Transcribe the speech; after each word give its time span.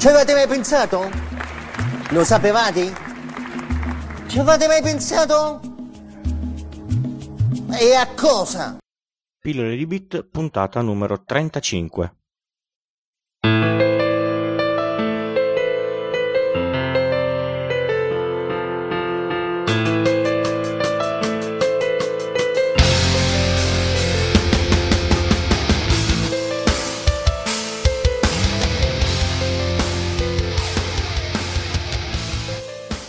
Ci 0.00 0.08
avete 0.08 0.32
mai 0.32 0.46
pensato? 0.48 1.10
Lo 2.12 2.24
sapevate? 2.24 2.90
Ci 4.28 4.38
avete 4.38 4.66
mai 4.66 4.80
pensato? 4.80 5.60
E 7.78 7.94
a 7.94 8.08
cosa? 8.14 8.78
Pillole 9.38 9.76
di 9.76 9.86
Bit, 9.86 10.22
puntata 10.24 10.80
numero 10.80 11.22
35. 11.22 12.14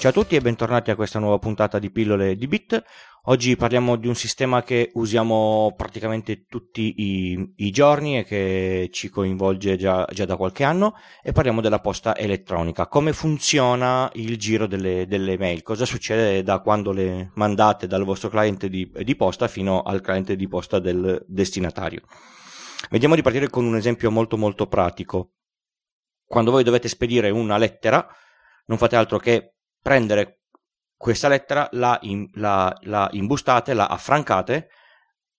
Ciao 0.01 0.09
a 0.09 0.13
tutti 0.13 0.35
e 0.35 0.41
bentornati 0.41 0.89
a 0.89 0.95
questa 0.95 1.19
nuova 1.19 1.37
puntata 1.37 1.77
di 1.77 1.91
pillole 1.91 2.35
di 2.35 2.47
bit. 2.47 2.83
Oggi 3.25 3.55
parliamo 3.55 3.97
di 3.97 4.07
un 4.07 4.15
sistema 4.15 4.63
che 4.63 4.89
usiamo 4.95 5.75
praticamente 5.77 6.45
tutti 6.47 6.95
i, 6.97 7.53
i 7.57 7.69
giorni 7.69 8.17
e 8.17 8.23
che 8.23 8.89
ci 8.91 9.09
coinvolge 9.09 9.77
già, 9.77 10.07
già, 10.11 10.25
da 10.25 10.37
qualche 10.37 10.63
anno 10.63 10.95
e 11.21 11.33
parliamo 11.33 11.61
della 11.61 11.81
posta 11.81 12.17
elettronica. 12.17 12.87
Come 12.87 13.13
funziona 13.13 14.09
il 14.15 14.39
giro 14.39 14.65
delle, 14.65 15.05
delle 15.05 15.37
mail? 15.37 15.61
Cosa 15.61 15.85
succede 15.85 16.41
da 16.41 16.61
quando 16.61 16.91
le 16.91 17.29
mandate 17.35 17.85
dal 17.85 18.03
vostro 18.03 18.29
cliente 18.29 18.69
di, 18.69 18.91
di 19.03 19.15
posta 19.15 19.47
fino 19.47 19.83
al 19.83 20.01
cliente 20.01 20.35
di 20.35 20.47
posta 20.47 20.79
del 20.79 21.23
destinatario? 21.27 22.01
Vediamo 22.89 23.13
di 23.13 23.21
partire 23.21 23.51
con 23.51 23.65
un 23.65 23.75
esempio 23.75 24.09
molto 24.09 24.35
molto 24.35 24.65
pratico. 24.65 25.33
Quando 26.25 26.49
voi 26.49 26.63
dovete 26.63 26.87
spedire 26.87 27.29
una 27.29 27.59
lettera, 27.59 28.03
non 28.65 28.79
fate 28.79 28.95
altro 28.95 29.19
che 29.19 29.57
prendere 29.81 30.41
questa 30.95 31.27
lettera, 31.27 31.67
la, 31.71 31.97
in, 32.03 32.29
la, 32.33 32.75
la 32.81 33.09
imbustate, 33.11 33.73
la 33.73 33.87
affrancate, 33.87 34.69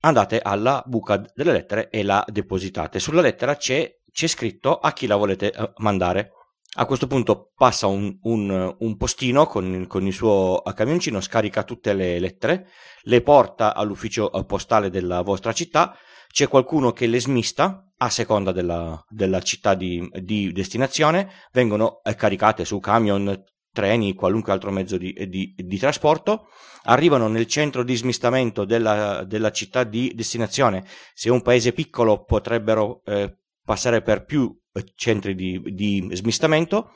andate 0.01 0.41
alla 0.41 0.83
buca 0.85 1.23
delle 1.35 1.53
lettere 1.53 1.89
e 1.89 2.03
la 2.03 2.25
depositate. 2.27 2.99
Sulla 2.99 3.21
lettera 3.21 3.57
c'è, 3.57 3.89
c'è 4.11 4.27
scritto 4.27 4.79
a 4.79 4.93
chi 4.93 5.07
la 5.07 5.17
volete 5.17 5.53
eh, 5.53 5.73
mandare. 5.77 6.33
A 6.77 6.87
questo 6.87 7.07
punto 7.07 7.53
passa 7.55 7.87
un, 7.87 8.17
un, 8.23 8.77
un 8.79 8.97
postino 8.97 9.47
con, 9.47 9.85
con, 9.87 10.07
il 10.07 10.13
suo 10.13 10.63
camioncino, 10.75 11.21
scarica 11.21 11.65
tutte 11.65 11.93
le 11.93 12.19
lettere, 12.19 12.69
le 13.03 13.21
porta 13.21 13.75
all'ufficio 13.75 14.31
postale 14.47 14.89
della 14.89 15.21
vostra 15.21 15.53
città, 15.53 15.95
c'è 16.29 16.49
qualcuno 16.49 16.93
che 16.93 17.07
le 17.07 17.21
smista 17.21 17.87
a 17.99 18.09
seconda 18.09 18.53
della, 18.53 19.05
della 19.09 19.41
città 19.43 19.75
di, 19.75 20.09
di, 20.23 20.51
destinazione, 20.51 21.31
vengono 21.53 22.01
caricate 22.17 22.65
su 22.65 22.81
camion, 22.81 23.45
treni, 23.73 24.15
qualunque 24.15 24.53
altro 24.53 24.71
mezzo 24.71 24.97
di, 24.99 25.13
di, 25.29 25.55
di, 25.57 25.79
trasporto, 25.79 26.49
arrivano 26.85 27.27
nel 27.29 27.47
centro 27.47 27.83
di 27.83 27.97
smistamento 27.97 28.65
della, 28.65 29.25
della, 29.25 29.51
città 29.51 29.85
di 29.85 30.13
destinazione. 30.15 30.85
Se 31.15 31.31
un 31.31 31.43
paese 31.43 31.73
piccolo 31.73 32.23
potrebbero 32.25 33.03
eh, 33.05 33.39
passare 33.65 34.03
per 34.03 34.25
più 34.25 34.55
eh, 34.75 34.93
centri 34.95 35.35
di, 35.35 35.61
di 35.65 36.09
smistamento, 36.13 36.93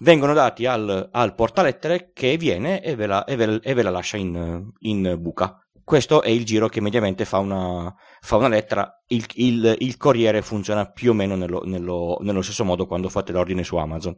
vengono 0.00 0.32
dati 0.32 0.66
al, 0.66 1.08
al, 1.10 1.34
portalettere 1.34 2.12
che 2.12 2.36
viene 2.36 2.82
e 2.82 2.94
ve 2.94 3.06
la, 3.06 3.24
e 3.24 3.36
ve, 3.36 3.60
e 3.62 3.74
ve 3.74 3.82
la 3.82 3.90
lascia 3.90 4.16
in, 4.16 4.70
in, 4.80 5.16
buca. 5.18 5.56
Questo 5.84 6.22
è 6.22 6.28
il 6.28 6.44
giro 6.44 6.68
che 6.68 6.80
mediamente 6.80 7.24
fa 7.24 7.38
una, 7.38 7.92
fa 8.20 8.36
una 8.36 8.48
lettera. 8.48 9.02
Il, 9.08 9.26
il, 9.34 9.76
il, 9.80 9.96
corriere 9.96 10.40
funziona 10.40 10.88
più 10.88 11.10
o 11.10 11.14
meno 11.14 11.34
nello, 11.34 11.62
nello, 11.64 12.18
nello 12.20 12.42
stesso 12.42 12.64
modo 12.64 12.86
quando 12.86 13.08
fate 13.08 13.32
l'ordine 13.32 13.64
su 13.64 13.76
Amazon. 13.76 14.14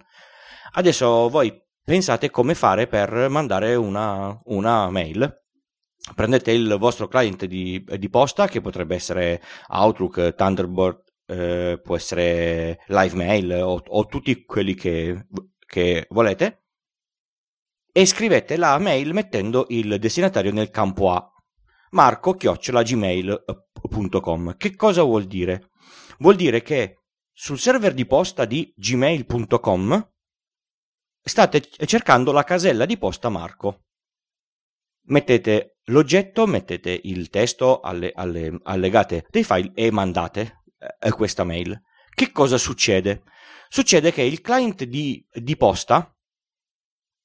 Adesso 0.72 1.28
voi 1.28 1.52
pensate 1.84 2.30
come 2.30 2.54
fare 2.54 2.86
per 2.86 3.28
mandare 3.28 3.74
una, 3.74 4.38
una 4.44 4.88
mail. 4.90 5.42
Prendete 6.14 6.52
il 6.52 6.77
vostro 6.78 7.08
client 7.08 7.44
di, 7.44 7.84
di, 7.98 8.11
posta, 8.11 8.46
che 8.46 8.61
potrebbe 8.61 8.95
essere 8.95 9.42
Outlook, 9.68 10.34
Thunderbird, 10.34 11.02
eh, 11.27 11.80
può 11.83 11.96
essere 11.96 12.80
LiveMail 12.86 13.52
o, 13.62 13.83
o 13.86 14.06
tutti 14.06 14.44
quelli 14.44 14.74
che, 14.74 15.27
che 15.67 16.06
volete, 16.11 16.64
e 17.90 18.05
scrivete 18.05 18.56
la 18.56 18.78
mail 18.78 19.14
mettendo 19.14 19.67
il 19.68 19.98
destinatario 19.98 20.52
nel 20.52 20.70
campo 20.70 21.12
A 21.12 21.28
marco-gmail.com. 21.94 24.56
Che 24.56 24.74
cosa 24.74 25.05
vuol 25.05 25.24
dire? 25.24 25.70
Vuol 26.18 26.34
dire 26.34 26.61
che 26.61 27.05
sul 27.33 27.58
server 27.58 27.94
di 27.94 28.05
posta 28.05 28.44
di 28.44 28.74
gmail.com 28.77 30.11
state 31.24 31.62
cercando 31.86 32.33
la 32.33 32.45
casella 32.45 32.85
di 32.85 32.98
posta 32.98 33.30
Marco. 33.30 33.85
Mettete 35.07 35.79
l'oggetto, 35.85 36.46
mettete 36.46 36.98
il 37.05 37.30
testo 37.30 37.80
alle, 37.80 38.12
alle, 38.14 38.58
allegate 38.62 39.27
dei 39.30 39.45
file 39.45 39.73
e 39.74 39.90
mandate 39.90 40.64
eh, 40.98 41.11
questa 41.11 41.45
mail. 41.45 41.80
Che 42.11 42.30
cosa 42.30 42.58
succede? 42.58 43.23
Succede 43.68 44.12
che 44.12 44.23
il 44.23 44.40
client 44.40 44.85
di, 44.85 45.27
di 45.33 45.57
posta 45.57 46.14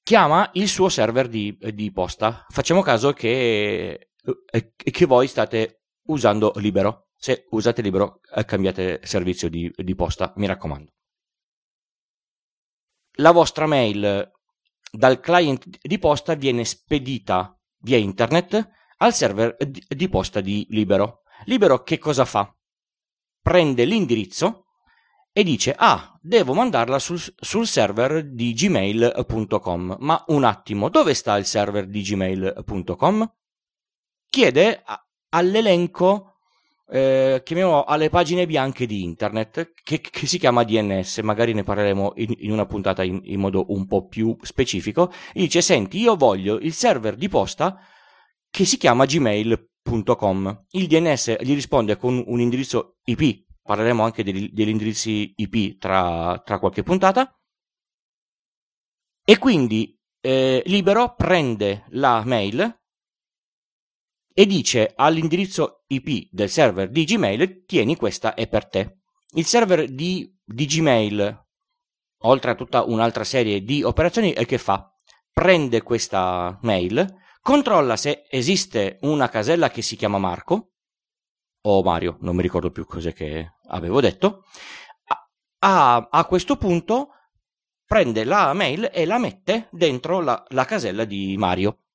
chiama 0.02 0.50
il 0.54 0.68
suo 0.68 0.90
server 0.90 1.28
di, 1.28 1.58
di 1.74 1.92
posta. 1.92 2.46
Facciamo 2.50 2.82
caso 2.82 3.14
che, 3.14 4.12
eh, 4.52 4.74
che, 4.74 5.06
voi 5.06 5.28
state 5.28 5.84
usando 6.08 6.54
Libero. 6.56 7.10
Se 7.16 7.46
usate 7.52 7.82
Libero, 7.82 8.22
eh, 8.34 8.46
cambiate 8.46 9.02
servizio 9.04 9.50
di, 9.50 9.72
di 9.76 9.96
posta, 9.96 10.34
mi 10.38 10.48
raccomando 10.48 10.92
la 13.20 13.32
vostra 13.32 13.66
mail 13.66 14.32
dal 14.92 15.20
client 15.20 15.78
di 15.82 16.00
posta 16.00 16.34
viene 16.34 16.66
spedita 16.66 17.56
via 17.82 17.98
internet 17.98 18.70
al 18.98 19.14
server 19.14 19.56
di 19.58 20.10
posta 20.10 20.42
di 20.42 20.66
Libero. 20.70 21.22
Libero 21.46 21.84
che 21.84 21.98
cosa 21.98 22.26
fa? 22.26 22.54
Prende 23.42 23.86
l'indirizzo 23.86 24.66
e 25.32 25.44
dice 25.44 25.76
ah 25.78 26.18
devo 26.20 26.54
mandarla 26.54 27.00
sul, 27.00 27.22
sul 27.40 27.68
server 27.68 28.26
di 28.26 28.54
gmail.com 28.54 29.98
ma 30.00 30.24
un 30.28 30.44
attimo 30.44 30.90
dove 30.90 31.14
sta 31.14 31.38
il 31.38 31.46
server 31.46 31.88
di 31.88 32.02
gmail.com 32.02 33.34
chiede 34.28 34.84
all'elenco 35.30 36.29
eh, 36.92 37.42
chiamiamolo 37.44 37.84
alle 37.84 38.10
pagine 38.10 38.48
bianche 38.48 38.86
di 38.86 39.04
internet 39.04 39.74
che, 39.84 40.02
che, 40.02 40.26
si 40.26 40.40
chiama 40.40 40.64
DNS, 40.64 41.20
magari 41.20 41.54
ne 41.54 41.64
parleremo 41.64 42.14
in, 42.16 42.34
in 42.40 42.52
una 42.52 42.66
puntata 42.66 43.04
in, 43.04 43.22
in, 43.24 43.40
modo 43.40 43.66
un 43.70 43.86
po' 43.86 44.08
più 44.08 44.36
specifico, 44.42 45.12
e 45.34 45.42
dice 45.42 45.62
senti 45.62 46.00
io 46.00 46.16
voglio 46.16 46.58
il 46.60 46.74
server 46.74 47.16
di 47.16 47.30
posta 47.30 47.80
che 48.50 48.66
si 48.66 48.78
chiama 48.78 49.06
gmail.com, 49.06 50.66
il 50.72 50.88
DNS 50.88 51.38
gli 51.42 51.54
risponde 51.54 51.96
con 51.98 52.24
un 52.26 52.40
indirizzo 52.40 52.98
IP, 53.04 53.46
parleremo 53.62 54.04
anche 54.04 54.24
degli, 54.24 54.50
degli 54.52 54.70
indirizzi 54.70 55.34
IP 55.36 55.78
tra, 55.78 56.42
tra, 56.44 56.58
qualche 56.58 56.82
puntata, 56.82 57.32
e 59.24 59.38
quindi 59.38 59.96
eh, 60.22 60.64
Libero 60.66 61.14
prende 61.16 61.86
la 61.90 62.24
mail 62.26 62.79
e 64.34 64.46
dice 64.46 64.94
all'indirizzo 64.96 65.84
IP 65.88 66.30
del 66.32 66.50
server 66.50 66.90
di 66.90 67.04
Gmail 67.04 67.66
tieni 67.66 67.96
questa 67.96 68.34
è 68.34 68.48
per 68.48 68.68
te. 68.68 69.00
Il 69.34 69.46
server 69.46 69.88
di, 69.90 70.34
di 70.44 70.66
Gmail, 70.66 71.46
oltre 72.24 72.52
a 72.52 72.56
tutta 72.56 72.84
un'altra 72.84 73.24
serie 73.24 73.62
di 73.62 73.84
operazioni, 73.84 74.34
che 74.34 74.58
fa? 74.58 74.94
Prende 75.32 75.82
questa 75.84 76.58
mail, 76.64 77.16
controlla 77.42 77.96
se 77.96 78.26
esiste 78.30 78.98
una 79.02 79.30
casella 79.30 79.70
che 79.70 79.82
si 79.82 79.96
chiama 79.96 80.18
Marco 80.18 80.74
o 81.62 81.84
Mario, 81.84 82.18
non 82.22 82.36
mi 82.36 82.42
ricordo 82.42 82.72
più 82.72 82.86
cos'è 82.86 83.14
che 83.14 83.56
avevo 83.68 84.02
detto. 84.02 84.46
A, 85.62 86.08
a 86.10 86.26
questo 86.26 86.56
punto 86.56 87.10
prende 87.86 88.24
la 88.24 88.54
mail 88.54 88.90
e 88.94 89.06
la 89.06 89.18
mette 89.18 89.68
dentro 89.72 90.22
la, 90.22 90.42
la 90.50 90.64
casella 90.64 91.04
di 91.04 91.36
Mario 91.38 91.89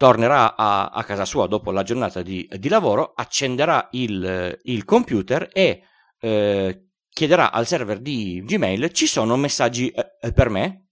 tornerà 0.00 0.56
a, 0.56 0.86
a, 0.86 1.04
casa 1.04 1.26
sua 1.26 1.46
dopo 1.46 1.70
la 1.70 1.82
giornata 1.82 2.22
di, 2.22 2.48
di 2.58 2.70
lavoro, 2.70 3.12
accenderà 3.14 3.86
il, 3.90 4.58
il 4.62 4.86
computer 4.86 5.50
e 5.52 5.82
eh, 6.18 6.86
chiederà 7.06 7.52
al 7.52 7.66
server 7.66 8.00
di 8.00 8.42
Gmail 8.42 8.92
ci 8.92 9.06
sono 9.06 9.36
messaggi 9.36 9.90
eh, 9.90 10.16
eh, 10.18 10.32
per 10.32 10.48
me. 10.48 10.86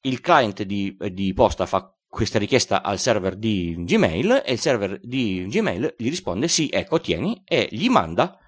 Il 0.00 0.22
client 0.22 0.62
di, 0.62 0.96
di, 1.12 1.34
posta 1.34 1.66
fa 1.66 1.94
questa 2.08 2.38
richiesta 2.38 2.82
al 2.82 2.98
server 2.98 3.36
di 3.36 3.74
Gmail 3.76 4.42
e 4.42 4.52
il 4.54 4.58
server 4.58 5.00
di 5.02 5.44
Gmail 5.48 5.94
gli 5.98 6.08
risponde 6.08 6.48
sì, 6.48 6.70
ecco, 6.72 6.98
tieni 6.98 7.42
e 7.44 7.68
gli 7.70 7.90
manda 7.90 8.38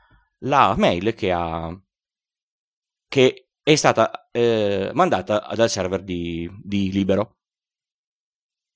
la 0.44 0.74
mail 0.78 1.12
che, 1.12 1.32
ha, 1.32 1.78
che 3.06 3.50
è 3.62 3.74
stata 3.74 4.30
eh, 4.30 4.90
mandata 4.94 5.52
dal 5.54 5.68
server 5.68 6.02
di, 6.02 6.50
di 6.62 6.90
Libero. 6.92 7.37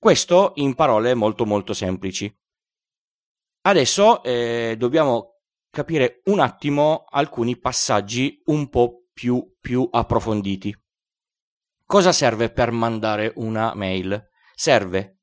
Questo 0.03 0.51
in 0.55 0.75
parole 0.75 1.13
molto 1.13 1.45
molto 1.45 1.73
semplici. 1.73 2.29
Adesso 3.61 4.21
eh, 4.21 4.75
dobbiamo 4.77 5.43
capire 5.69 6.19
un 6.25 6.41
attimo 6.41 7.05
alcuni 7.09 7.57
passaggi 7.57 8.41
un 8.47 8.67
po' 8.67 9.05
più, 9.13 9.55
più 9.61 9.87
approfonditi. 9.89 10.75
Cosa 11.85 12.11
serve 12.11 12.49
per 12.49 12.71
mandare 12.71 13.31
una 13.37 13.73
mail? 13.75 14.27
Serve 14.53 15.19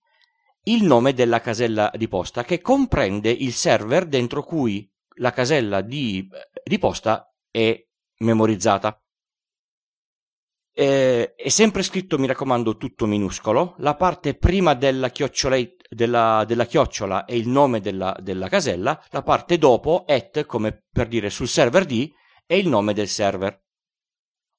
il 0.63 0.83
nome 0.85 1.13
della 1.13 1.43
casella 1.43 1.93
di 1.95 2.09
posta 2.09 2.43
che 2.43 2.63
comprende 2.63 3.29
il 3.29 3.53
server 3.53 4.07
dentro 4.07 4.43
cui 4.43 4.91
la 5.17 5.33
casella 5.33 5.83
di, 5.83 6.27
di 6.65 6.79
posta 6.79 7.31
è 7.51 7.79
memorizzata. 8.21 8.99
Eh, 10.73 11.35
è 11.35 11.49
sempre 11.49 11.83
scritto, 11.83 12.19
mi 12.19 12.27
raccomando, 12.27 12.77
tutto 12.77 13.07
minuscolo. 13.07 13.75
La 13.79 13.97
parte 13.97 14.35
prima 14.35 14.75
della, 14.75 15.11
della, 15.89 16.45
della 16.47 16.67
chiocciola 16.67 17.25
è 17.25 17.35
il 17.35 17.49
nome 17.49 17.81
della, 17.81 18.17
della, 18.21 18.49
casella, 18.49 19.03
la 19.11 19.23
parte 19.23 19.59
dopo, 19.59 20.05
at, 20.07 20.47
come 20.47 20.85
per 20.91 21.09
dire 21.09 21.31
sul 21.31 21.49
server 21.49 21.85
di, 21.85 22.13
è 22.47 22.55
il 22.55 22.69
nome 22.69 22.95
del 22.95 23.09
server. 23.09 23.61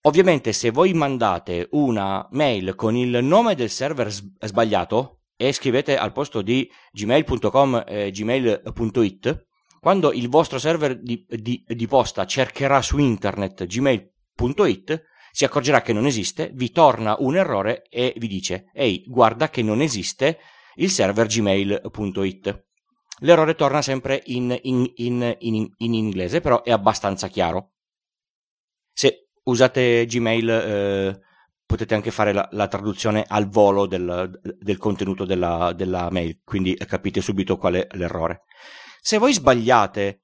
Ovviamente 0.03 0.51
se 0.51 0.71
voi 0.71 0.93
mandate 0.93 1.67
una 1.71 2.27
mail 2.31 2.73
con 2.75 2.95
il 2.95 3.23
nome 3.23 3.53
del 3.53 3.69
server 3.69 4.11
sbagliato 4.11 5.21
e 5.35 5.53
scrivete 5.53 5.97
al 5.97 6.11
posto 6.11 6.41
di 6.41 6.69
gmail.com 6.91 7.83
e 7.87 8.11
gmail.it, 8.11 9.47
quando 9.79 10.11
il 10.11 10.27
vostro 10.27 10.59
server 10.59 10.99
di, 10.99 11.25
di, 11.27 11.63
di 11.67 11.87
posta 11.87 12.25
cercherà 12.25 12.81
su 12.81 12.97
internet 12.97 13.65
gmail.it, 13.65 15.03
si 15.31 15.45
accorgerà 15.45 15.81
che 15.81 15.93
non 15.93 16.05
esiste, 16.05 16.51
vi 16.53 16.71
torna 16.71 17.15
un 17.19 17.35
errore 17.35 17.83
e 17.89 18.13
vi 18.17 18.27
dice 18.27 18.69
ehi 18.73 19.03
guarda 19.07 19.49
che 19.49 19.61
non 19.61 19.81
esiste 19.81 20.39
il 20.75 20.89
server 20.89 21.27
gmail.it. 21.27 22.65
L'errore 23.23 23.55
torna 23.55 23.81
sempre 23.81 24.21
in, 24.25 24.57
in, 24.63 24.91
in, 24.95 25.35
in, 25.39 25.93
inglese, 25.93 26.41
però 26.41 26.63
è 26.63 26.71
abbastanza 26.71 27.27
chiaro. 27.27 27.73
Se 28.91 29.29
usate 29.43 30.05
Gmail, 30.07 30.49
eh, 30.49 31.19
potete 31.63 31.93
anche 31.93 32.09
fare 32.09 32.33
la, 32.33 32.47
la, 32.51 32.67
traduzione 32.67 33.23
al 33.27 33.47
volo 33.47 33.85
del, 33.85 34.39
del 34.59 34.77
contenuto 34.77 35.25
della, 35.25 35.71
della, 35.73 36.09
mail, 36.09 36.41
quindi 36.43 36.75
capite 36.75 37.21
subito 37.21 37.57
qual 37.57 37.75
è 37.75 37.87
l'errore. 37.91 38.41
Se 38.99 39.19
voi 39.19 39.33
sbagliate 39.33 40.20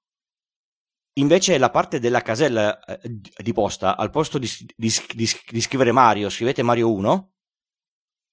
invece 1.20 1.58
la 1.58 1.70
parte 1.70 2.00
della 2.00 2.22
casella 2.22 2.80
eh, 2.84 3.00
di 3.38 3.54
posta, 3.54 3.96
al 3.98 4.10
posto 4.10 4.38
di, 4.38 4.50
di, 4.76 4.92
di, 5.14 5.30
di 5.50 5.62
scrivere 5.62 5.92
Mario, 5.92 6.30
scrivete 6.30 6.64
Mario 6.64 6.92
1, 6.92 7.32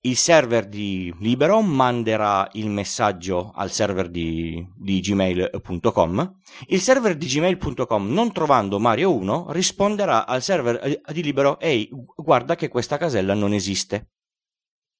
il 0.06 0.16
server 0.16 0.66
di 0.66 1.14
Libero 1.20 1.62
manderà 1.62 2.46
il 2.52 2.68
messaggio 2.68 3.52
al 3.54 3.70
server 3.70 4.10
di, 4.10 4.62
gmail.com. 4.76 6.40
Il 6.66 6.80
server 6.80 7.16
di 7.16 7.26
gmail.com, 7.26 8.12
non 8.12 8.30
trovando 8.30 8.78
Mario 8.78 9.14
1, 9.14 9.46
risponderà 9.52 10.26
al 10.26 10.42
server 10.42 11.00
di 11.10 11.22
Libero: 11.22 11.58
Ehi, 11.58 11.88
guarda 12.16 12.54
che 12.54 12.68
questa 12.68 12.98
casella 12.98 13.32
non 13.32 13.54
esiste. 13.54 14.10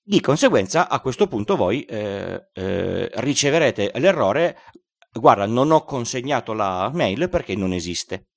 Di 0.02 0.20
conseguenza, 0.20 0.88
a 0.88 1.00
questo 1.00 1.26
punto 1.26 1.56
voi 1.56 1.82
eh, 1.82 2.48
eh, 2.54 3.10
riceverete 3.16 3.92
l'errore: 3.96 4.56
Guarda, 5.16 5.46
non 5.46 5.70
ho 5.70 5.84
consegnato 5.84 6.52
la 6.52 6.90
mail 6.93 7.28
perché 7.28 7.55
non 7.55 7.72
esiste. 7.72 8.31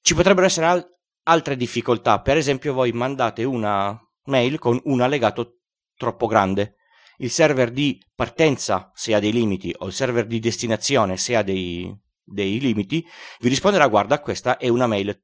Ci 0.00 0.14
potrebbero 0.14 0.46
essere 0.46 0.66
al- 0.66 0.86
altre 1.24 1.56
difficoltà, 1.56 2.20
per 2.20 2.36
esempio, 2.36 2.74
voi 2.74 2.92
mandate 2.92 3.44
una 3.44 3.98
mail 4.24 4.58
con 4.58 4.80
un 4.84 5.00
allegato 5.00 5.60
troppo 5.96 6.26
grande. 6.26 6.76
Il 7.18 7.30
server 7.30 7.70
di 7.70 8.04
partenza, 8.14 8.90
se 8.94 9.14
ha 9.14 9.20
dei 9.20 9.32
limiti, 9.32 9.72
o 9.78 9.86
il 9.86 9.92
server 9.92 10.26
di 10.26 10.40
destinazione, 10.40 11.16
se 11.16 11.36
ha 11.36 11.42
dei, 11.42 11.96
dei 12.22 12.58
limiti, 12.58 13.06
vi 13.38 13.48
risponderà: 13.48 13.86
Guarda, 13.86 14.20
questa 14.20 14.56
è 14.56 14.68
una 14.68 14.88
mail 14.88 15.16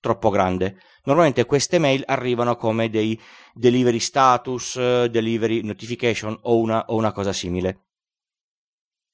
troppo 0.00 0.30
grande. 0.30 0.80
Normalmente 1.04 1.44
queste 1.44 1.78
mail 1.78 2.02
arrivano 2.06 2.54
come 2.56 2.88
dei 2.88 3.20
delivery 3.52 3.98
status, 3.98 5.06
delivery 5.06 5.62
notification 5.62 6.38
o 6.42 6.58
una, 6.58 6.84
o 6.86 6.94
una 6.94 7.12
cosa 7.12 7.32
simile. 7.32 7.86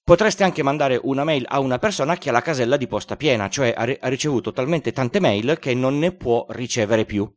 Potreste 0.08 0.42
anche 0.42 0.62
mandare 0.62 0.98
una 1.02 1.22
mail 1.22 1.44
a 1.46 1.60
una 1.60 1.78
persona 1.78 2.16
che 2.16 2.30
ha 2.30 2.32
la 2.32 2.40
casella 2.40 2.78
di 2.78 2.86
posta 2.86 3.16
piena, 3.16 3.50
cioè 3.50 3.74
ha, 3.76 3.82
ha 3.82 4.08
ricevuto 4.08 4.52
talmente 4.52 4.90
tante 4.90 5.20
mail 5.20 5.58
che 5.60 5.74
non 5.74 5.98
ne 5.98 6.12
può 6.12 6.46
ricevere 6.48 7.04
più 7.04 7.30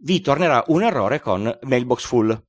vi 0.00 0.20
tornerà 0.20 0.62
un 0.68 0.82
errore 0.82 1.20
con 1.20 1.58
mailbox 1.62 2.04
full. 2.04 2.46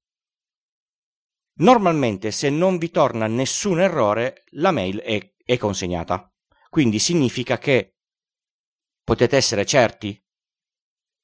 Normalmente 1.60 2.32
se 2.32 2.50
non 2.50 2.78
vi 2.78 2.90
torna 2.90 3.28
nessun 3.28 3.80
errore 3.80 4.44
la 4.52 4.72
mail 4.72 5.00
è, 5.00 5.34
è 5.44 5.58
consegnata. 5.58 6.32
Quindi 6.70 7.00
significa 7.00 7.58
che 7.58 7.96
potete 9.04 9.36
essere 9.36 9.66
certi 9.66 10.22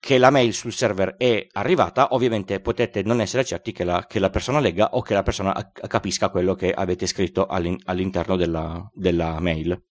che 0.05 0.19
la 0.19 0.29
mail 0.29 0.53
sul 0.53 0.71
server 0.71 1.15
è 1.17 1.47
arrivata, 1.53 2.13
ovviamente 2.13 2.59
potete 2.59 3.01
non 3.01 3.21
essere 3.21 3.43
certi 3.43 3.71
che 3.71 3.83
la, 3.83 4.05
che 4.07 4.19
la 4.19 4.29
persona 4.29 4.59
legga 4.59 4.89
o 4.91 5.01
che 5.01 5.15
la 5.15 5.23
persona 5.23 5.71
capisca 5.73 6.29
quello 6.29 6.53
che 6.53 6.71
avete 6.71 7.07
scritto 7.07 7.47
all'in, 7.47 7.75
all'interno 7.85 8.35
della, 8.35 8.87
della 8.93 9.39
mail. 9.39 9.83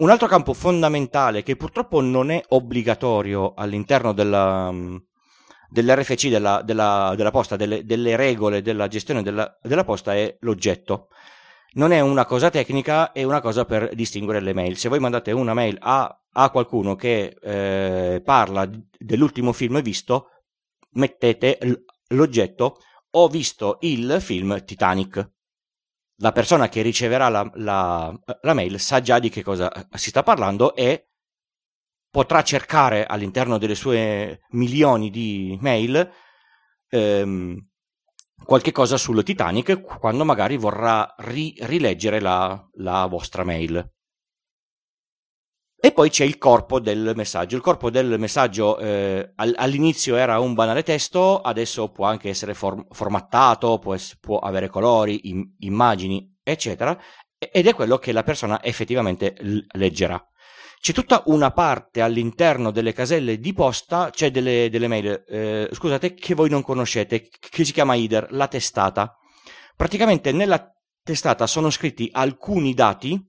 Un 0.00 0.10
altro 0.10 0.26
campo 0.26 0.52
fondamentale 0.52 1.42
che 1.42 1.56
purtroppo 1.56 2.02
non 2.02 2.30
è 2.30 2.44
obbligatorio 2.48 3.54
all'interno 3.54 4.12
della, 4.12 4.70
dell'RFC 5.70 6.28
della, 6.28 6.60
della, 6.62 7.30
posta, 7.32 7.56
delle, 7.56 7.86
delle, 7.86 8.16
regole 8.16 8.60
della 8.60 8.86
gestione 8.86 9.22
della 9.22 9.84
posta 9.86 10.14
è 10.14 10.36
l'oggetto. 10.40 11.08
Non 11.76 11.92
è 11.92 12.00
una 12.00 12.24
cosa 12.24 12.48
tecnica, 12.48 13.12
è 13.12 13.22
una 13.22 13.40
cosa 13.40 13.66
per 13.66 13.94
distinguere 13.94 14.40
le 14.40 14.54
mail. 14.54 14.78
Se 14.78 14.88
voi 14.88 14.98
mandate 14.98 15.32
una 15.32 15.52
mail 15.52 15.76
a, 15.78 16.22
a 16.32 16.50
qualcuno 16.50 16.94
che 16.94 17.36
eh, 17.40 18.22
parla 18.24 18.68
dell'ultimo 18.98 19.52
film 19.52 19.82
visto, 19.82 20.30
mettete 20.92 21.58
l'oggetto 22.08 22.78
ho 23.10 23.28
visto 23.28 23.78
il 23.80 24.18
film 24.20 24.64
Titanic. 24.64 25.32
La 26.20 26.32
persona 26.32 26.68
che 26.68 26.80
riceverà 26.80 27.28
la, 27.28 27.50
la, 27.56 28.20
la 28.40 28.54
mail 28.54 28.80
sa 28.80 29.00
già 29.02 29.18
di 29.18 29.28
che 29.28 29.42
cosa 29.42 29.70
si 29.94 30.08
sta 30.08 30.22
parlando 30.22 30.74
e 30.74 31.10
potrà 32.10 32.42
cercare 32.42 33.04
all'interno 33.04 33.58
delle 33.58 33.74
sue 33.74 34.40
milioni 34.50 35.10
di 35.10 35.58
mail 35.60 36.10
ehm, 36.88 37.68
qualche 38.44 38.72
cosa 38.72 38.96
sul 38.96 39.22
Titanic 39.22 39.80
quando 39.98 40.24
magari 40.24 40.56
vorrà 40.56 41.14
ri- 41.18 41.56
rileggere 41.60 42.20
la, 42.20 42.68
la, 42.74 43.06
vostra 43.06 43.44
mail. 43.44 43.90
E 45.78 45.92
poi 45.92 46.10
c'è 46.10 46.24
il 46.24 46.38
corpo 46.38 46.80
del 46.80 47.12
messaggio. 47.14 47.54
Il 47.54 47.62
corpo 47.62 47.90
del 47.90 48.18
messaggio 48.18 48.78
eh, 48.78 49.32
all'inizio 49.36 50.16
era 50.16 50.40
un 50.40 50.54
banale 50.54 50.82
testo, 50.82 51.40
adesso 51.40 51.90
può 51.90 52.06
anche 52.06 52.28
essere 52.28 52.54
form- 52.54 52.86
formattato, 52.90 53.78
può, 53.78 53.94
es- 53.94 54.16
può, 54.18 54.38
avere 54.38 54.68
colori, 54.68 55.28
im- 55.28 55.54
immagini, 55.58 56.38
eccetera, 56.42 56.98
ed 57.38 57.66
è 57.66 57.74
quello 57.74 57.98
che 57.98 58.12
la 58.12 58.22
persona 58.22 58.62
effettivamente 58.62 59.36
l- 59.40 59.58
leggerà. 59.72 60.20
C'è 60.80 60.92
tutta 60.92 61.22
una 61.26 61.50
parte 61.50 62.00
all'interno 62.00 62.70
delle 62.70 62.92
caselle 62.92 63.38
di 63.38 63.52
posta, 63.52 64.10
c'è 64.10 64.30
delle, 64.30 64.68
delle 64.70 64.88
mail, 64.88 65.24
eh, 65.26 65.68
scusate, 65.72 66.14
che 66.14 66.34
voi 66.34 66.48
non 66.48 66.62
conoscete, 66.62 67.28
che 67.28 67.64
si 67.64 67.72
chiama 67.72 67.94
IDER, 67.94 68.28
la 68.30 68.46
testata. 68.46 69.16
Praticamente 69.74 70.32
nella 70.32 70.72
testata 71.02 71.46
sono 71.46 71.70
scritti 71.70 72.08
alcuni 72.12 72.74
dati 72.74 73.20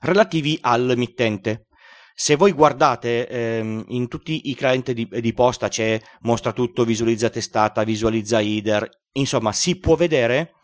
relativi 0.00 0.58
al 0.62 0.94
mittente. 0.96 1.66
Se 2.14 2.36
voi 2.36 2.52
guardate 2.52 3.26
ehm, 3.28 3.84
in 3.88 4.08
tutti 4.08 4.50
i 4.50 4.54
clienti 4.54 4.92
di, 4.92 5.08
di, 5.08 5.32
posta 5.32 5.68
c'è 5.68 6.00
mostra 6.20 6.52
tutto, 6.52 6.84
visualizza 6.84 7.30
testata, 7.30 7.82
visualizza 7.82 8.40
IDER, 8.40 8.88
insomma 9.12 9.52
si 9.52 9.78
può 9.78 9.94
vedere 9.94 10.54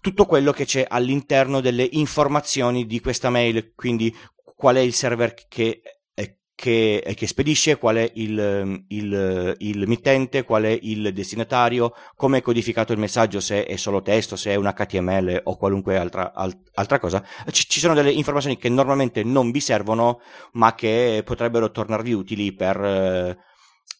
tutto 0.00 0.26
quello 0.26 0.52
che 0.52 0.64
c'è 0.64 0.86
all'interno 0.88 1.60
delle 1.60 1.88
informazioni 1.90 2.86
di 2.86 3.00
questa 3.00 3.30
mail, 3.30 3.72
quindi 3.74 4.14
qual 4.56 4.76
è 4.76 4.80
il 4.80 4.94
server 4.94 5.34
che, 5.34 5.82
eh, 6.14 6.38
che, 6.54 6.96
eh, 6.96 7.14
che 7.14 7.26
spedisce, 7.26 7.76
qual 7.76 7.96
è 7.96 8.10
il, 8.14 8.84
il, 8.88 9.54
il, 9.58 9.84
mittente, 9.86 10.44
qual 10.44 10.64
è 10.64 10.78
il 10.80 11.12
destinatario, 11.12 11.92
come 12.16 12.38
è 12.38 12.42
codificato 12.42 12.94
il 12.94 12.98
messaggio, 12.98 13.38
se 13.38 13.66
è 13.66 13.76
solo 13.76 14.00
testo, 14.00 14.34
se 14.34 14.52
è 14.52 14.54
un 14.56 14.72
HTML 14.74 15.42
o 15.44 15.56
qualunque 15.56 15.98
altra, 15.98 16.32
altra 16.32 16.98
cosa. 16.98 17.22
Ci, 17.50 17.68
ci, 17.68 17.78
sono 17.78 17.94
delle 17.94 18.10
informazioni 18.10 18.56
che 18.56 18.70
normalmente 18.70 19.22
non 19.22 19.50
vi 19.50 19.60
servono, 19.60 20.20
ma 20.52 20.74
che 20.74 21.22
potrebbero 21.24 21.70
tornarvi 21.70 22.12
utili 22.14 22.54
per, 22.54 22.82
eh, 22.82 23.38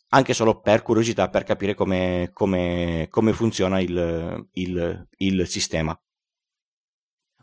anche 0.08 0.32
solo 0.32 0.60
per 0.60 0.80
curiosità, 0.80 1.28
per 1.28 1.44
capire 1.44 1.75
come, 1.75 2.30
come, 2.32 3.08
come 3.10 3.32
funziona 3.34 3.78
il, 3.78 4.48
il, 4.52 5.08
il 5.18 5.46
sistema. 5.46 5.98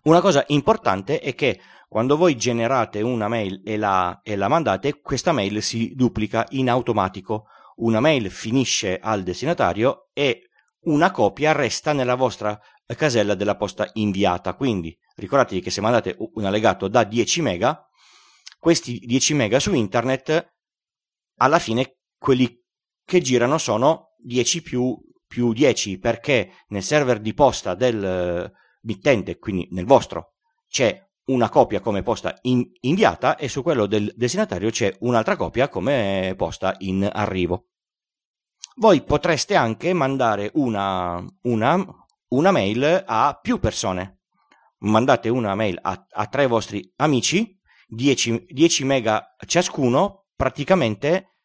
Una 0.04 0.20
cosa 0.20 0.44
importante 0.48 1.20
è 1.20 1.34
che 1.34 1.60
quando 1.94 2.18
voi 2.18 2.36
generate 2.36 3.04
una 3.04 3.28
mail 3.28 3.62
e 3.64 3.78
la, 3.78 4.20
e 4.24 4.36
la 4.36 4.48
mandate, 4.48 5.00
questa 5.00 5.32
mail 5.32 5.62
si 5.62 5.94
duplica 5.94 6.44
in 6.50 6.68
automatico. 6.68 7.46
Una 7.76 8.00
mail 8.00 8.32
finisce 8.32 8.98
al 8.98 9.22
destinatario 9.22 10.10
e 10.12 10.50
una 10.86 11.12
copia 11.12 11.52
resta 11.52 11.94
nella 11.94 12.16
vostra 12.16 12.60
casella 12.98 13.36
della 13.36 13.56
posta 13.56 13.88
inviata. 13.94 14.56
Quindi 14.56 14.98
ricordatevi 15.18 15.62
che 15.62 15.70
se 15.70 15.82
mandate 15.82 16.16
un 16.18 16.44
allegato 16.46 16.88
da 16.88 17.04
10 17.04 17.42
mega, 17.44 17.88
questi 18.58 18.98
10 18.98 19.36
mega 19.36 19.60
su 19.60 19.72
internet, 19.76 20.52
alla 21.42 21.60
fine 21.60 22.00
quelli 22.18 22.60
che 23.06 23.22
girano 23.22 23.60
sono 23.60 24.16
10 24.18 24.64
più, 24.64 25.00
più 25.28 25.54
10, 25.54 26.00
perché 26.00 26.54
nel 26.70 26.82
server 26.82 27.20
di 27.20 27.36
posta 27.36 27.76
del 27.76 28.52
mittente, 28.82 29.38
quindi 29.38 29.68
nel 29.70 29.86
vostro, 29.86 30.34
c'è 30.68 31.00
una 31.26 31.50
copia 31.50 31.80
come 31.80 32.04
posta 32.04 32.38
in, 32.44 32.70
inviata 32.82 33.38
e 33.38 33.48
su 33.48 33.62
quello 33.62 33.86
del 33.86 34.12
destinatario 34.16 34.70
c'è 34.70 34.96
un'altra 35.02 35.36
copia 35.36 35.70
come 35.70 36.34
posta 36.38 36.76
in 36.80 37.10
arrivo. 37.12 37.70
Voi 38.76 39.04
potreste 39.04 39.56
anche 39.56 39.94
mandare 39.94 40.52
una, 40.56 41.24
una, 41.44 42.06
una 42.30 42.52
mail 42.52 43.04
a 43.06 43.40
più 43.42 43.60
persone. 43.60 44.22
Mandate 44.80 45.30
una 45.30 45.56
mail 45.56 45.80
a, 45.82 46.08
a 46.10 46.28
tre 46.28 46.48
vostri 46.48 46.92
amici, 46.98 47.58
10, 47.88 48.48
10 48.50 48.84
mega 48.84 49.36
ciascuno, 49.46 50.26
praticamente 50.36 51.38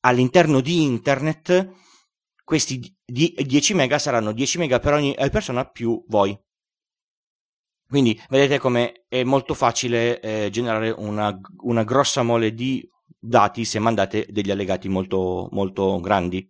all'interno 0.00 0.60
di 0.60 0.82
internet 0.82 1.88
questi 2.50 2.98
10 3.04 3.74
mega 3.74 4.00
saranno 4.00 4.32
10 4.32 4.58
mega 4.58 4.80
per 4.80 4.94
ogni 4.94 5.14
persona 5.30 5.64
più 5.66 6.04
voi. 6.08 6.36
Quindi 7.90 8.16
vedete 8.28 8.60
come 8.60 9.02
è 9.08 9.24
molto 9.24 9.52
facile 9.52 10.20
eh, 10.20 10.48
generare 10.48 10.90
una, 10.90 11.36
una, 11.62 11.82
grossa 11.82 12.22
mole 12.22 12.54
di 12.54 12.88
dati 13.18 13.64
se 13.64 13.80
mandate 13.80 14.28
degli 14.30 14.52
allegati 14.52 14.88
molto, 14.88 15.48
molto 15.50 15.98
grandi. 15.98 16.48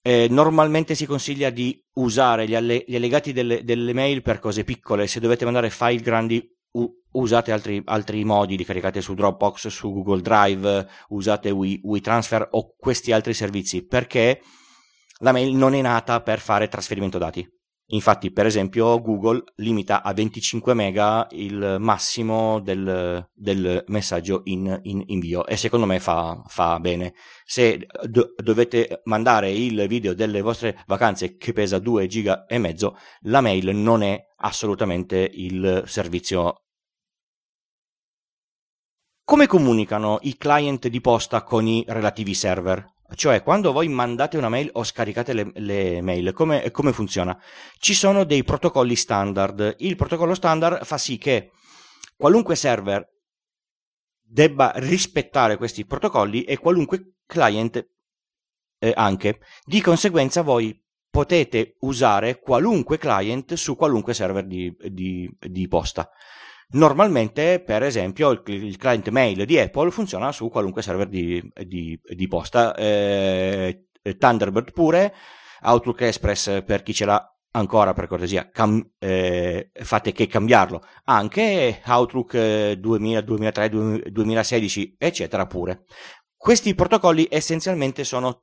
Eh, 0.00 0.28
normalmente 0.30 0.94
si 0.94 1.06
consiglia 1.06 1.50
di 1.50 1.84
usare 1.94 2.46
gli, 2.46 2.54
alle, 2.54 2.84
gli 2.86 2.94
allegati 2.94 3.32
delle, 3.32 3.64
delle, 3.64 3.92
mail 3.92 4.22
per 4.22 4.38
cose 4.38 4.62
piccole. 4.62 5.08
Se 5.08 5.18
dovete 5.18 5.44
mandare 5.44 5.70
file 5.70 6.02
grandi, 6.02 6.40
u, 6.74 6.88
usate 7.14 7.50
altri, 7.50 7.82
altri, 7.86 8.22
modi, 8.22 8.56
li 8.56 8.64
caricate 8.64 9.00
su 9.00 9.14
Dropbox, 9.14 9.66
su 9.66 9.92
Google 9.92 10.22
Drive, 10.22 10.88
usate 11.08 11.50
WeTransfer 11.50 12.46
o 12.52 12.76
questi 12.78 13.10
altri 13.10 13.34
servizi 13.34 13.84
perché 13.84 14.40
la 15.18 15.32
mail 15.32 15.56
non 15.56 15.74
è 15.74 15.80
nata 15.80 16.22
per 16.22 16.38
fare 16.38 16.68
trasferimento 16.68 17.18
dati 17.18 17.57
Infatti, 17.92 18.30
per 18.30 18.44
esempio, 18.44 19.00
Google 19.00 19.42
limita 19.56 20.02
a 20.02 20.12
25 20.12 20.74
mega 20.74 21.26
il 21.30 21.76
massimo 21.78 22.60
del, 22.60 23.26
del 23.32 23.82
messaggio 23.86 24.42
in, 24.44 24.78
in, 24.82 25.02
invio 25.06 25.46
e 25.46 25.56
secondo 25.56 25.86
me 25.86 25.98
fa, 25.98 26.42
fa 26.48 26.78
bene. 26.80 27.14
Se 27.46 27.86
do, 28.02 28.34
dovete 28.36 29.00
mandare 29.04 29.50
il 29.50 29.86
video 29.88 30.12
delle 30.12 30.42
vostre 30.42 30.82
vacanze 30.86 31.38
che 31.38 31.54
pesa 31.54 31.78
2 31.78 32.06
giga 32.08 32.44
e 32.44 32.58
mezzo, 32.58 32.98
la 33.22 33.40
mail 33.40 33.74
non 33.74 34.02
è 34.02 34.22
assolutamente 34.36 35.30
il 35.32 35.84
servizio. 35.86 36.64
Come 39.24 39.46
comunicano 39.46 40.18
i 40.22 40.36
client 40.36 40.88
di 40.88 41.00
posta 41.00 41.42
con 41.42 41.66
i 41.66 41.84
relativi 41.88 42.34
server? 42.34 42.96
Cioè, 43.14 43.42
quando 43.42 43.72
voi 43.72 43.88
mandate 43.88 44.36
una 44.36 44.50
mail 44.50 44.70
o 44.74 44.84
scaricate 44.84 45.32
le, 45.32 45.50
le 45.54 46.02
mail, 46.02 46.32
come, 46.32 46.70
come, 46.70 46.92
funziona? 46.92 47.40
Ci 47.78 47.94
sono 47.94 48.24
dei 48.24 48.44
protocolli 48.44 48.96
standard. 48.96 49.76
Il 49.78 49.96
protocollo 49.96 50.34
standard 50.34 50.84
fa 50.84 50.98
sì 50.98 51.16
che 51.16 51.52
qualunque 52.16 52.54
server 52.54 53.06
debba 54.20 54.72
rispettare 54.76 55.56
questi 55.56 55.86
protocolli 55.86 56.44
e 56.44 56.58
qualunque 56.58 57.14
client 57.26 57.88
eh, 58.78 58.92
anche. 58.94 59.40
Di 59.64 59.80
conseguenza 59.80 60.42
voi 60.42 60.78
potete 61.08 61.76
usare 61.80 62.38
qualunque 62.40 62.98
client 62.98 63.54
su 63.54 63.74
qualunque 63.74 64.12
server 64.12 64.46
di, 64.46 64.74
di, 64.90 65.28
di 65.38 65.66
posta. 65.66 66.10
Normalmente, 66.70 67.60
per 67.60 67.82
esempio, 67.82 68.30
il, 68.30 68.42
il, 68.46 68.76
client 68.76 69.08
mail 69.08 69.46
di 69.46 69.58
Apple 69.58 69.90
funziona 69.90 70.32
su 70.32 70.50
qualunque 70.50 70.82
server 70.82 71.08
di, 71.08 71.42
di, 71.64 71.98
di 72.02 72.28
posta, 72.28 72.74
eh, 72.74 73.86
Thunderbird 74.18 74.72
pure, 74.72 75.14
Outlook 75.62 76.02
Express 76.02 76.62
per 76.64 76.82
chi 76.82 76.92
ce 76.92 77.06
l'ha 77.06 77.38
ancora 77.52 77.94
per 77.94 78.06
cortesia, 78.06 78.50
cam, 78.50 78.86
eh, 78.98 79.70
fate 79.72 80.12
che 80.12 80.26
cambiarlo, 80.26 80.82
anche 81.04 81.80
Outlook 81.86 82.72
2000, 82.72 83.20
2003, 83.22 83.68
2016, 84.10 84.96
eccetera 84.98 85.46
pure. 85.46 85.84
Questi 86.36 86.74
protocolli 86.74 87.26
essenzialmente 87.30 88.04
sono 88.04 88.42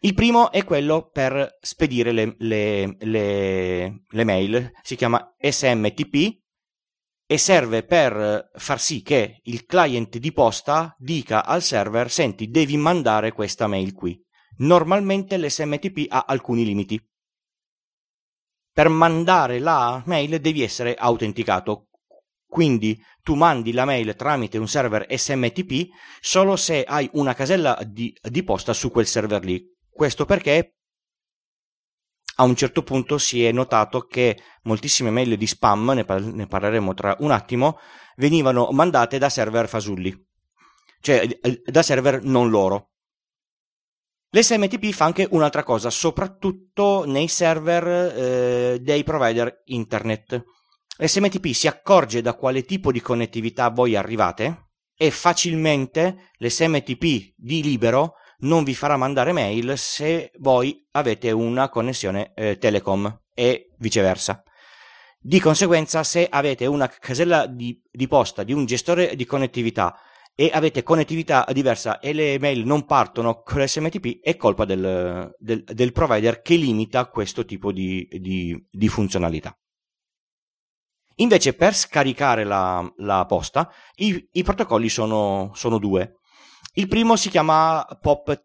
il 0.00 0.14
primo 0.14 0.50
è 0.50 0.64
quello 0.64 1.08
per 1.10 1.58
spedire 1.60 2.12
le, 2.12 2.34
le, 2.38 2.96
le, 2.98 4.02
le 4.06 4.24
mail, 4.24 4.72
si 4.82 4.96
chiama 4.96 5.34
SMTP, 5.38 6.44
e 7.26 7.38
serve 7.38 7.82
per 7.82 8.50
far 8.54 8.80
sì 8.80 9.02
che 9.02 9.40
il 9.44 9.64
client 9.66 10.18
di 10.18 10.32
posta 10.32 10.94
dica 10.96 11.44
al 11.44 11.60
server 11.60 12.10
senti 12.10 12.48
devi 12.48 12.76
mandare 12.76 13.32
questa 13.32 13.66
mail 13.66 13.92
qui. 13.92 14.18
Normalmente 14.58 15.36
l'SMTP 15.36 16.06
ha 16.08 16.24
alcuni 16.28 16.64
limiti. 16.64 17.04
Per 18.72 18.88
mandare 18.88 19.58
la 19.58 20.02
mail 20.06 20.38
devi 20.38 20.62
essere 20.62 20.94
autenticato, 20.94 21.88
quindi 22.46 23.02
tu 23.22 23.34
mandi 23.34 23.72
la 23.72 23.84
mail 23.84 24.14
tramite 24.14 24.56
un 24.56 24.68
server 24.68 25.06
SMTP 25.08 25.88
solo 26.20 26.54
se 26.56 26.84
hai 26.84 27.10
una 27.14 27.34
casella 27.34 27.78
di, 27.84 28.16
di 28.22 28.44
posta 28.44 28.72
su 28.72 28.90
quel 28.90 29.06
server 29.06 29.44
lì. 29.44 29.62
Questo 29.90 30.24
perché 30.26 30.75
a 32.36 32.44
un 32.44 32.56
certo 32.56 32.82
punto 32.82 33.18
si 33.18 33.44
è 33.44 33.52
notato 33.52 34.00
che 34.06 34.38
moltissime 34.62 35.10
mail 35.10 35.36
di 35.36 35.46
spam, 35.46 35.90
ne, 35.90 36.04
par- 36.04 36.22
ne 36.22 36.46
parleremo 36.46 36.94
tra 36.94 37.16
un 37.20 37.30
attimo, 37.30 37.78
venivano 38.16 38.68
mandate 38.72 39.18
da 39.18 39.28
server 39.28 39.68
fasulli, 39.68 40.14
cioè 41.00 41.26
eh, 41.40 41.62
da 41.64 41.82
server 41.82 42.22
non 42.22 42.50
loro. 42.50 42.90
L'SMTP 44.30 44.92
fa 44.92 45.06
anche 45.06 45.26
un'altra 45.30 45.62
cosa, 45.62 45.88
soprattutto 45.88 47.04
nei 47.06 47.28
server 47.28 47.86
eh, 47.86 48.78
dei 48.80 49.02
provider 49.02 49.62
internet. 49.66 50.44
L'SMTP 50.98 51.52
si 51.52 51.68
accorge 51.68 52.20
da 52.22 52.34
quale 52.34 52.64
tipo 52.64 52.90
di 52.90 53.00
connettività 53.00 53.70
voi 53.70 53.96
arrivate 53.96 54.70
e 54.94 55.10
facilmente 55.10 56.32
l'SMTP 56.38 57.34
di 57.36 57.62
libero 57.62 58.14
non 58.40 58.64
vi 58.64 58.74
farà 58.74 58.96
mandare 58.96 59.32
mail 59.32 59.76
se 59.76 60.32
voi 60.38 60.86
avete 60.92 61.30
una 61.30 61.68
connessione 61.68 62.32
eh, 62.34 62.58
telecom 62.58 63.22
e 63.34 63.70
viceversa. 63.78 64.42
Di 65.18 65.40
conseguenza, 65.40 66.04
se 66.04 66.26
avete 66.28 66.66
una 66.66 66.88
casella 66.88 67.46
di, 67.46 67.80
di 67.90 68.06
posta 68.06 68.44
di 68.44 68.52
un 68.52 68.64
gestore 68.64 69.16
di 69.16 69.24
connettività 69.24 69.98
e 70.38 70.50
avete 70.52 70.82
connettività 70.82 71.46
diversa 71.50 71.98
e 71.98 72.12
le 72.12 72.38
mail 72.38 72.64
non 72.66 72.84
partono 72.84 73.42
con 73.42 73.62
l'SMTP, 73.62 74.20
è 74.20 74.36
colpa 74.36 74.66
del, 74.66 75.34
del, 75.38 75.64
del 75.64 75.92
provider 75.92 76.42
che 76.42 76.56
limita 76.56 77.06
questo 77.06 77.44
tipo 77.46 77.72
di, 77.72 78.06
di, 78.08 78.66
di 78.70 78.88
funzionalità. 78.88 79.58
Invece, 81.16 81.54
per 81.54 81.74
scaricare 81.74 82.44
la, 82.44 82.86
la 82.98 83.24
posta, 83.24 83.72
i, 83.96 84.28
i 84.32 84.42
protocolli 84.42 84.90
sono, 84.90 85.50
sono, 85.54 85.78
due. 85.78 86.18
Il 86.74 86.88
primo 86.88 87.16
si 87.16 87.28
chiama 87.28 87.84
POP. 88.00 88.44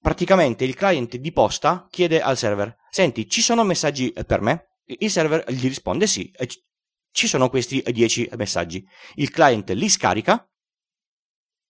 Praticamente 0.00 0.64
il 0.64 0.74
client 0.74 1.16
di 1.16 1.32
posta 1.32 1.86
chiede 1.90 2.20
al 2.20 2.36
server: 2.36 2.76
Senti, 2.90 3.28
ci 3.28 3.42
sono 3.42 3.64
messaggi 3.64 4.12
per 4.26 4.40
me? 4.40 4.76
Il 4.84 5.10
server 5.10 5.44
gli 5.52 5.66
risponde 5.66 6.06
sì. 6.06 6.32
Ci 7.10 7.26
sono 7.26 7.48
questi 7.48 7.82
10 7.82 8.30
messaggi. 8.36 8.86
Il 9.14 9.30
client 9.30 9.70
li 9.70 9.88
scarica, 9.88 10.48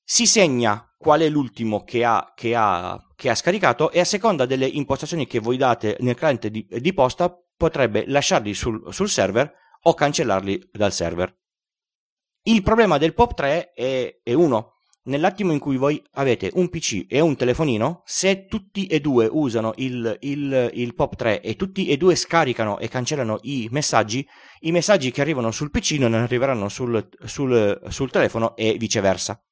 si 0.04 0.26
segna 0.26 0.88
qual 0.96 1.20
è 1.20 1.28
l'ultimo 1.28 1.84
che 1.84 2.04
ha, 2.04 2.32
che 2.34 2.54
ha, 2.54 2.98
che 3.14 3.28
ha 3.28 3.34
scaricato 3.34 3.90
e 3.90 4.00
a 4.00 4.04
seconda 4.04 4.46
delle 4.46 4.66
impostazioni 4.66 5.26
che 5.26 5.38
voi 5.38 5.56
date 5.56 5.96
nel 6.00 6.16
client 6.16 6.46
di, 6.48 6.66
di 6.68 6.92
posta 6.94 7.30
potrebbe 7.56 8.04
lasciarli 8.06 8.54
sul, 8.54 8.92
sul 8.92 9.08
server 9.08 9.52
o 9.82 9.94
cancellarli 9.94 10.70
dal 10.72 10.92
server. 10.92 11.36
Il 12.42 12.62
problema 12.62 12.96
del 12.96 13.14
POP3 13.16 13.74
è, 13.74 14.20
è 14.22 14.32
uno 14.32 14.77
nell'attimo 15.08 15.52
in 15.52 15.58
cui 15.58 15.76
voi 15.76 16.02
avete 16.12 16.50
un 16.54 16.68
PC 16.68 17.06
e 17.08 17.20
un 17.20 17.36
telefonino, 17.36 18.02
se 18.04 18.46
tutti 18.46 18.86
e 18.86 19.00
due 19.00 19.28
usano 19.30 19.72
il, 19.76 20.16
il, 20.20 20.70
il 20.72 20.94
POP3 20.96 21.40
e 21.42 21.56
tutti 21.56 21.88
e 21.88 21.96
due 21.96 22.14
scaricano 22.14 22.78
e 22.78 22.88
cancellano 22.88 23.38
i 23.42 23.68
messaggi, 23.70 24.26
i 24.60 24.72
messaggi 24.72 25.10
che 25.10 25.20
arrivano 25.20 25.50
sul 25.50 25.70
PC 25.70 25.92
non 25.98 26.14
arriveranno 26.14 26.68
sul, 26.68 27.08
sul, 27.24 27.80
sul 27.88 28.10
telefono 28.10 28.56
e 28.56 28.76
viceversa. 28.78 29.42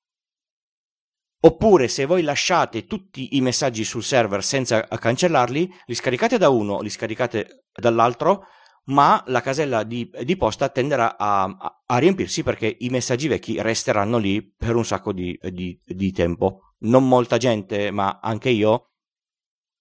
Oppure 1.39 1.89
se 1.89 2.07
voi 2.07 2.23
lasciate 2.23 2.87
tutti 2.87 3.37
i 3.37 3.41
messaggi 3.41 3.85
sul 3.85 4.03
server 4.03 4.43
senza 4.43 4.83
cancellarli, 4.87 5.71
li 5.87 5.95
scaricate 5.95 6.39
da 6.39 6.49
uno, 6.49 6.81
li 6.81 6.89
scaricate 6.89 7.67
dall'altro, 7.73 8.47
ma 8.87 9.23
la 9.27 9.41
casella 9.41 9.83
di, 9.83 10.11
di 10.23 10.37
posta 10.37 10.69
tenderà 10.69 11.17
a, 11.17 11.45
a, 11.45 11.83
a, 11.87 11.99
riempirsi 11.99 12.43
perché 12.43 12.77
i 12.81 12.89
messaggi 12.89 13.29
vecchi 13.29 13.61
resteranno 13.61 14.19
lì 14.19 14.43
per 14.43 14.77
un 14.77 14.85
sacco 14.85 15.13
di, 15.13 15.39
di, 15.51 15.79
di 15.85 16.13
tempo. 16.13 16.75
Non 16.81 17.09
molta 17.09 17.37
gente, 17.37 17.91
ma 17.91 18.21
anche 18.23 18.51
io, 18.51 18.91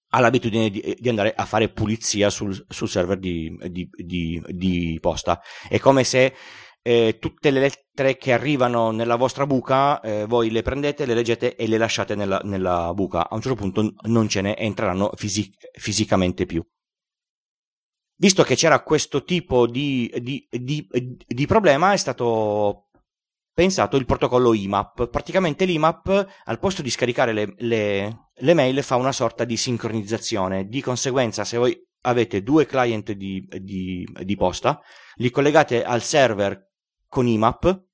ha 0.09 0.19
l'abitudine 0.19 0.69
di, 0.69 0.95
di 0.97 1.09
andare 1.09 1.33
a 1.35 1.45
fare 1.45 1.69
pulizia 1.69 2.29
sul, 2.29 2.65
sul 2.69 2.88
server 2.88 3.19
di, 3.19 5.00
posta. 5.01 5.41
È 5.67 5.77
come 5.79 6.03
se 6.03 6.33
eh, 6.81 7.17
tutte 7.19 7.51
le 7.51 7.59
lettere 7.59 8.17
che 8.17 8.31
arrivano 8.31 8.91
nella 8.91 9.17
vostra 9.17 9.45
buca, 9.45 10.00
eh, 10.01 10.25
voi 10.25 10.51
le 10.51 10.62
prendete, 10.62 11.05
le 11.05 11.13
leggete 11.13 11.55
e 11.55 11.67
le 11.67 11.77
lasciate 11.77 12.15
nella, 12.15 12.39
nella 12.43 12.93
buca. 12.93 13.29
A 13.29 13.35
un 13.35 13.41
certo 13.41 13.57
punto 13.57 13.93
non 14.03 14.29
ce 14.29 14.41
ne 14.41 14.57
entreranno 14.57 15.12
fisic- 15.15 15.69
fisicamente 15.74 16.45
più. 16.45 16.63
Visto 18.17 18.43
che 18.43 18.55
c'era 18.55 18.81
questo 18.81 19.24
tipo 19.24 19.67
di, 19.67 20.12
di, 20.22 20.48
di, 20.50 20.88
di 21.27 21.45
problema, 21.45 21.91
è 21.91 21.98
stato 21.98 22.86
pensato 23.53 23.98
il 23.98 24.05
protocollo 24.05 24.53
IMAP. 24.53 25.10
Praticamente 25.10 25.65
l'IMAP, 25.65 26.27
al 26.43 26.60
posto 26.60 26.81
di 26.81 26.89
scaricare 26.89 27.34
le, 27.34 27.53
le, 27.57 28.29
le, 28.34 28.53
mail, 28.53 28.84
fa 28.84 28.95
una 28.95 29.12
sorta 29.12 29.43
di 29.45 29.57
sincronizzazione. 29.57 30.65
Di 30.67 30.81
conseguenza, 30.81 31.43
se 31.43 31.57
voi 31.57 31.77
avete 32.01 32.43
due 32.43 32.65
client 32.65 33.12
di, 33.12 34.36
posta, 34.38 34.81
li 35.15 35.29
collegate 35.29 35.84
al 35.84 36.01
server 36.01 36.72
con 37.07 37.27
IMAP. 37.27 37.85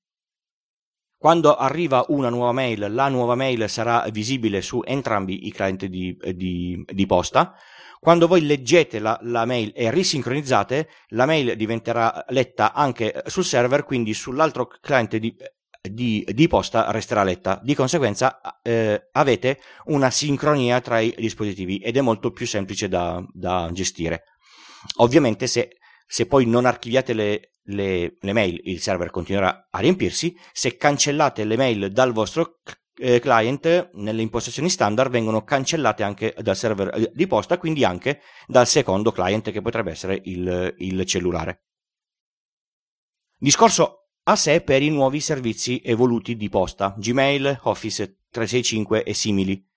Quando 1.22 1.54
arriva 1.54 2.04
una 2.08 2.30
nuova 2.30 2.50
mail, 2.50 2.92
la 2.92 3.06
nuova 3.06 3.36
mail 3.36 3.68
sarà 3.68 4.04
visibile 4.10 4.60
su 4.60 4.82
entrambi 4.84 5.46
i 5.46 5.52
client 5.52 5.84
di, 5.84 6.18
di, 6.34 6.84
di 6.84 7.06
posta. 7.06 7.54
Quando 8.00 8.26
voi 8.26 8.44
leggete 8.44 8.98
la, 8.98 9.16
la, 9.22 9.44
mail 9.44 9.70
e 9.72 9.92
risincronizzate, 9.92 10.88
la 11.10 11.24
mail 11.24 11.54
diventerà 11.54 12.24
letta 12.30 12.72
anche 12.72 13.22
sul 13.26 13.44
server, 13.44 13.84
quindi 13.84 14.14
sull'altro 14.14 14.66
client 14.66 15.14
di, 15.18 15.32
di, 15.80 16.26
di 16.28 16.48
posta 16.48 16.90
resterà 16.90 17.22
letta. 17.22 17.60
Di 17.62 17.76
conseguenza 17.76 18.40
eh, 18.60 19.10
avete 19.12 19.60
una 19.84 20.10
sincronia 20.10 20.80
tra 20.80 20.98
i 20.98 21.14
dispositivi 21.16 21.78
ed 21.78 21.96
è 21.96 22.00
molto 22.00 22.32
più 22.32 22.48
semplice 22.48 22.88
da, 22.88 23.24
da 23.32 23.70
gestire. 23.72 24.24
Ovviamente 24.96 25.46
se, 25.46 25.76
se 26.04 26.26
poi 26.26 26.46
non 26.46 26.64
archiviate 26.64 27.12
le, 27.12 27.51
le, 27.64 28.16
le, 28.20 28.32
mail, 28.32 28.60
il 28.64 28.80
server 28.80 29.10
continuerà 29.10 29.68
a 29.70 29.78
riempirsi. 29.78 30.36
Se 30.52 30.76
cancellate 30.76 31.44
le 31.44 31.56
mail 31.56 31.92
dal 31.92 32.12
vostro 32.12 32.60
eh, 32.96 33.20
client, 33.20 33.90
nelle 33.94 34.22
impostazioni 34.22 34.68
standard 34.68 35.10
vengono 35.10 35.44
cancellate 35.44 36.02
anche 36.02 36.34
dal 36.38 36.56
server 36.56 36.90
eh, 36.94 37.10
di 37.14 37.26
posta, 37.26 37.58
quindi 37.58 37.84
anche 37.84 38.20
dal 38.46 38.66
secondo 38.66 39.12
client 39.12 39.50
che 39.50 39.62
potrebbe 39.62 39.90
essere 39.90 40.20
il, 40.24 40.74
il 40.78 41.04
cellulare. 41.04 41.64
Discorso 43.38 44.08
a 44.24 44.36
sé 44.36 44.60
per 44.60 44.82
i 44.82 44.90
nuovi 44.90 45.20
servizi 45.20 45.80
evoluti 45.84 46.36
di 46.36 46.48
posta, 46.48 46.94
Gmail, 46.96 47.60
Office 47.64 48.20
365 48.30 49.02
e 49.02 49.14
simili. 49.14 49.68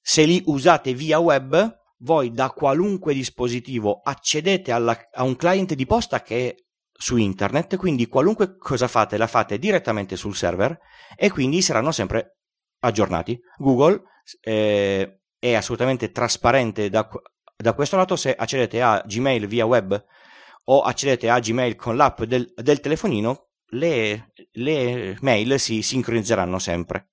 Se 0.00 0.24
li 0.24 0.42
usate 0.46 0.92
via 0.92 1.18
web, 1.18 1.80
voi 2.02 2.30
da 2.30 2.50
qualunque 2.50 3.14
dispositivo 3.14 4.00
accedete 4.02 4.72
alla, 4.72 4.96
a 5.12 5.22
un 5.22 5.36
client 5.36 5.74
di 5.74 5.86
posta 5.86 6.22
che 6.22 6.48
è 6.48 6.54
su 6.92 7.16
internet, 7.16 7.76
quindi 7.76 8.06
qualunque 8.06 8.56
cosa 8.56 8.86
fate 8.86 9.16
la 9.16 9.26
fate 9.26 9.58
direttamente 9.58 10.16
sul 10.16 10.36
server 10.36 10.78
e 11.16 11.30
quindi 11.30 11.62
saranno 11.62 11.90
sempre 11.90 12.38
aggiornati. 12.80 13.40
Google 13.56 14.02
eh, 14.40 15.20
è 15.38 15.54
assolutamente 15.54 16.12
trasparente 16.12 16.88
da, 16.88 17.08
da, 17.56 17.72
questo 17.74 17.96
lato 17.96 18.14
se 18.14 18.34
accedete 18.34 18.80
a 18.80 19.02
Gmail 19.04 19.46
via 19.46 19.66
web 19.66 20.04
o 20.64 20.82
accedete 20.82 21.28
a 21.28 21.40
Gmail 21.40 21.74
con 21.74 21.96
l'app 21.96 22.22
del, 22.22 22.52
del 22.54 22.80
telefonino, 22.80 23.48
le, 23.72 24.32
le 24.52 25.16
mail 25.20 25.58
si 25.58 25.82
sincronizzeranno 25.82 26.58
sempre. 26.58 27.08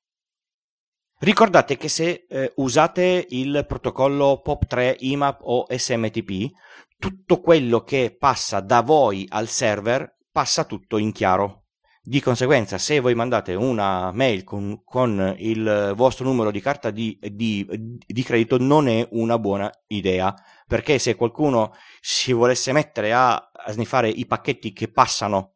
Ricordate 1.21 1.75
che 1.75 1.89
se 1.89 2.27
eh, 2.29 2.53
usate 2.55 3.25
il 3.31 3.65
protocollo 3.67 4.41
POP3, 4.45 4.95
IMAP 4.99 5.41
o 5.43 5.65
SMTP, 5.69 6.49
tutto 6.97 7.41
quello 7.41 7.81
che 7.81 8.15
passa 8.17 8.61
da 8.61 8.81
voi 8.81 9.25
al 9.27 9.49
server 9.49 10.19
passa 10.31 10.63
tutto 10.63 10.97
in 10.97 11.11
chiaro. 11.11 11.65
Di 12.01 12.21
conseguenza, 12.21 12.77
se 12.77 13.01
voi 13.01 13.15
mandate 13.15 13.53
una 13.53 14.13
mail 14.13 14.45
con, 14.45 14.81
con 14.85 15.35
il 15.39 15.91
vostro 15.93 16.23
numero 16.23 16.51
di 16.51 16.61
carta 16.61 16.89
di, 16.89 17.19
di, 17.21 17.67
di, 17.67 18.23
credito, 18.23 18.57
non 18.57 18.87
è 18.87 19.05
una 19.11 19.37
buona 19.37 19.69
idea. 19.87 20.33
Perché 20.65 20.99
se 20.99 21.15
qualcuno 21.15 21.73
si 21.99 22.31
volesse 22.31 22.71
mettere 22.71 23.11
a, 23.11 23.33
a 23.35 23.71
sniffare 23.73 24.07
i 24.07 24.25
pacchetti 24.25 24.71
che 24.71 24.89
passano 24.89 25.55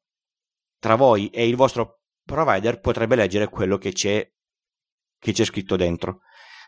tra 0.78 0.96
voi 0.96 1.30
e 1.30 1.48
il 1.48 1.56
vostro 1.56 2.02
provider, 2.26 2.82
potrebbe 2.82 3.16
leggere 3.16 3.48
quello 3.48 3.78
che 3.78 3.94
c'è 3.94 4.30
che 5.24 5.32
c'è 5.32 5.46
scritto 5.46 5.76
dentro. 5.76 6.20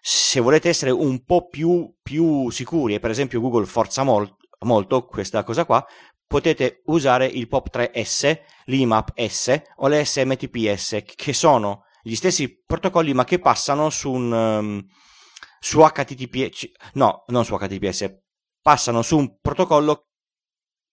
Se 0.02 0.40
volete 0.40 0.70
essere 0.70 0.92
un 0.92 1.24
po' 1.26 1.48
più, 1.48 1.94
più 2.02 2.50
sicuri, 2.50 2.96
e 2.96 3.00
per 3.00 3.10
esempio 3.10 3.42
Google 3.42 3.66
forza 3.66 4.04
mol- 4.04 4.34
molto 4.62 5.06
questa 5.06 5.44
cosa 5.44 5.66
qua, 5.66 5.86
potete 6.26 6.82
usare 6.86 7.26
il 7.26 7.48
POP3S, 7.52 8.40
l'IMAP-S 8.66 9.62
o 9.78 9.88
le 9.88 10.06
SMTP-S, 10.06 11.04
che 11.16 11.34
sono 11.34 11.84
gli 12.02 12.16
stessi 12.16 12.62
protocolli 12.66 13.14
ma 13.14 13.26
che 13.26 13.40
passano 13.40 13.90
su 13.90 14.12
un... 14.12 14.32
Um, 14.32 14.86
su 15.60 15.80
HTTPS, 15.80 16.70
no, 16.94 17.24
non 17.28 17.44
su 17.44 17.58
HTTPS, 17.58 18.20
passano 18.62 19.02
su 19.02 19.18
un 19.18 19.40
protocollo 19.40 20.10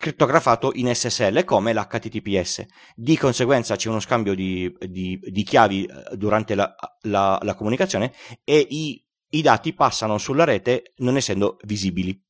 crittografato 0.02 0.72
in 0.74 0.92
SSL 0.92 1.44
come 1.44 1.72
l'HTTPS. 1.72 2.66
Di 2.96 3.16
conseguenza 3.16 3.76
c'è 3.76 3.88
uno 3.88 4.00
scambio 4.00 4.34
di, 4.34 4.74
di, 4.80 5.16
di 5.22 5.42
chiavi 5.44 5.84
eh, 5.84 6.16
durante 6.16 6.56
la, 6.56 6.74
la, 7.02 7.38
la 7.40 7.54
comunicazione 7.54 8.12
e 8.42 8.66
i, 8.68 9.00
i, 9.30 9.42
dati 9.42 9.72
passano 9.72 10.18
sulla 10.18 10.42
rete 10.42 10.94
non 10.96 11.16
essendo 11.16 11.56
visibili. 11.62 12.20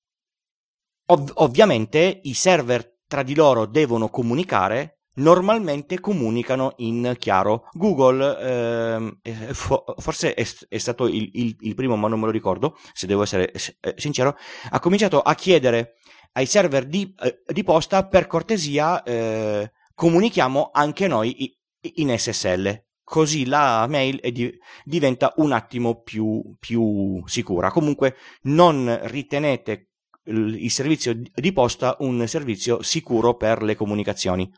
Ov- 1.07 1.33
ovviamente 1.37 2.21
i 2.25 2.35
server 2.35 2.99
tra 3.07 3.23
di 3.23 3.35
loro 3.35 3.65
devono 3.65 4.11
comunicare 4.11 4.99
normalmente 5.15 5.99
comunicano 5.99 6.75
in 6.79 7.17
chiaro. 7.19 7.69
Google, 7.73 8.39
ehm, 8.39 9.19
eh, 9.23 9.55
fo- 9.55 9.85
forse 9.97 10.35
è, 10.35 10.47
è 10.69 10.77
stato 10.77 11.07
il, 11.07 11.31
il, 11.33 11.57
il, 11.61 11.75
primo, 11.75 11.97
ma 11.97 12.09
non 12.09 12.21
me 12.21 12.27
lo 12.27 12.33
ricordo, 12.33 12.77
se 12.93 13.07
devo 13.07 13.23
essere 13.23 13.51
eh, 13.51 13.95
sincero, 13.97 14.37
ha 14.71 14.79
cominciato 14.79 15.23
a 15.23 15.35
chiedere 15.35 15.97
ai 16.33 16.47
server 16.47 16.87
di, 16.87 17.15
eh, 17.23 17.43
di 17.47 17.63
posta, 17.63 18.07
per 18.07 18.27
cortesia, 18.27 19.03
eh, 19.03 19.73
comunichiamo 19.95 20.71
anche 20.73 21.07
noi 21.07 21.57
in 21.95 22.17
SSL. 22.17 22.85
Così 23.05 23.47
la 23.47 23.87
mail 23.89 24.21
di, 24.33 24.51
diventa 24.85 25.35
un 25.37 25.53
attimo 25.53 26.01
più, 26.01 26.57
più 26.59 27.23
sicura. 27.27 27.71
Comunque 27.71 28.17
non 28.43 29.01
ritenete 29.05 29.91
il, 30.25 30.71
servizio 30.71 31.21
di 31.35 31.53
posta 31.53 31.97
un 32.01 32.27
servizio 32.27 32.83
sicuro 32.83 33.35
per 33.35 33.63
le 33.63 33.75
comunicazioni 33.75 34.49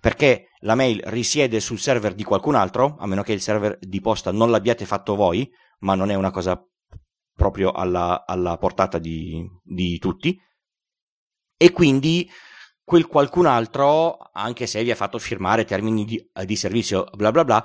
perché 0.00 0.50
la 0.60 0.74
mail 0.74 1.00
risiede 1.06 1.58
sul 1.58 1.78
server 1.78 2.14
di 2.14 2.22
qualcun 2.22 2.54
altro, 2.54 2.96
a 3.00 3.06
meno 3.06 3.22
che 3.22 3.32
il 3.32 3.40
server 3.40 3.76
di 3.80 4.00
posta 4.00 4.30
non 4.30 4.50
l'abbiate 4.50 4.84
fatto 4.86 5.16
voi, 5.16 5.50
ma 5.80 5.96
non 5.96 6.10
è 6.10 6.14
una 6.14 6.30
cosa 6.30 6.62
proprio 7.34 7.72
alla, 7.72 8.24
alla 8.24 8.56
portata 8.56 8.98
di, 8.98 9.44
di 9.64 9.98
tutti 9.98 10.38
e 11.62 11.72
quindi 11.72 12.26
quel 12.82 13.06
qualcun 13.06 13.44
altro, 13.44 14.16
anche 14.32 14.66
se 14.66 14.82
vi 14.82 14.90
ha 14.90 14.94
fatto 14.94 15.18
firmare 15.18 15.66
termini 15.66 16.06
di, 16.06 16.30
di 16.46 16.56
servizio, 16.56 17.04
bla 17.14 17.30
bla 17.30 17.44
bla, 17.44 17.62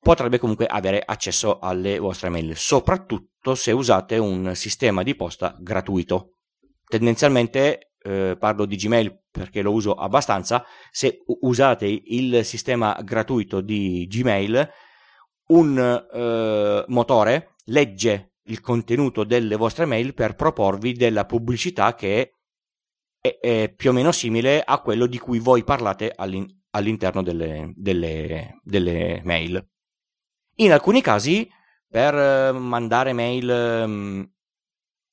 potrebbe 0.00 0.38
comunque 0.38 0.64
avere 0.64 1.02
accesso 1.04 1.58
alle 1.58 1.98
vostre 1.98 2.30
mail, 2.30 2.56
soprattutto 2.56 3.54
se 3.54 3.72
usate 3.72 4.16
un 4.16 4.52
sistema 4.54 5.02
di 5.02 5.14
posta 5.14 5.54
gratuito. 5.60 6.36
Tendenzialmente 6.86 7.92
eh, 8.02 8.34
parlo 8.38 8.64
di 8.64 8.76
Gmail 8.76 9.24
perché 9.30 9.60
lo 9.60 9.72
uso 9.72 9.92
abbastanza, 9.92 10.64
se 10.90 11.22
usate 11.40 11.84
il 11.86 12.46
sistema 12.46 12.98
gratuito 13.04 13.60
di 13.60 14.06
Gmail, 14.08 14.70
un 15.48 16.08
eh, 16.14 16.84
motore 16.88 17.56
legge 17.66 18.36
il 18.44 18.62
contenuto 18.62 19.24
delle 19.24 19.56
vostre 19.56 19.84
mail 19.84 20.14
per 20.14 20.34
proporvi 20.34 20.94
della 20.94 21.26
pubblicità 21.26 21.94
che 21.94 22.37
è, 23.28 23.64
è 23.64 23.74
più 23.74 23.90
o 23.90 23.92
meno 23.92 24.12
simile 24.12 24.62
a 24.62 24.80
quello 24.80 25.06
di 25.06 25.18
cui 25.18 25.38
voi 25.38 25.64
parlate 25.64 26.12
all'in- 26.14 26.46
all'interno 26.70 27.22
delle, 27.22 27.72
delle, 27.74 28.60
delle, 28.62 29.20
mail. 29.24 29.66
In 30.56 30.72
alcuni 30.72 31.00
casi, 31.00 31.48
per 31.88 32.14
eh, 32.14 32.52
mandare 32.52 33.12
mail 33.12 33.82
um, 33.84 34.30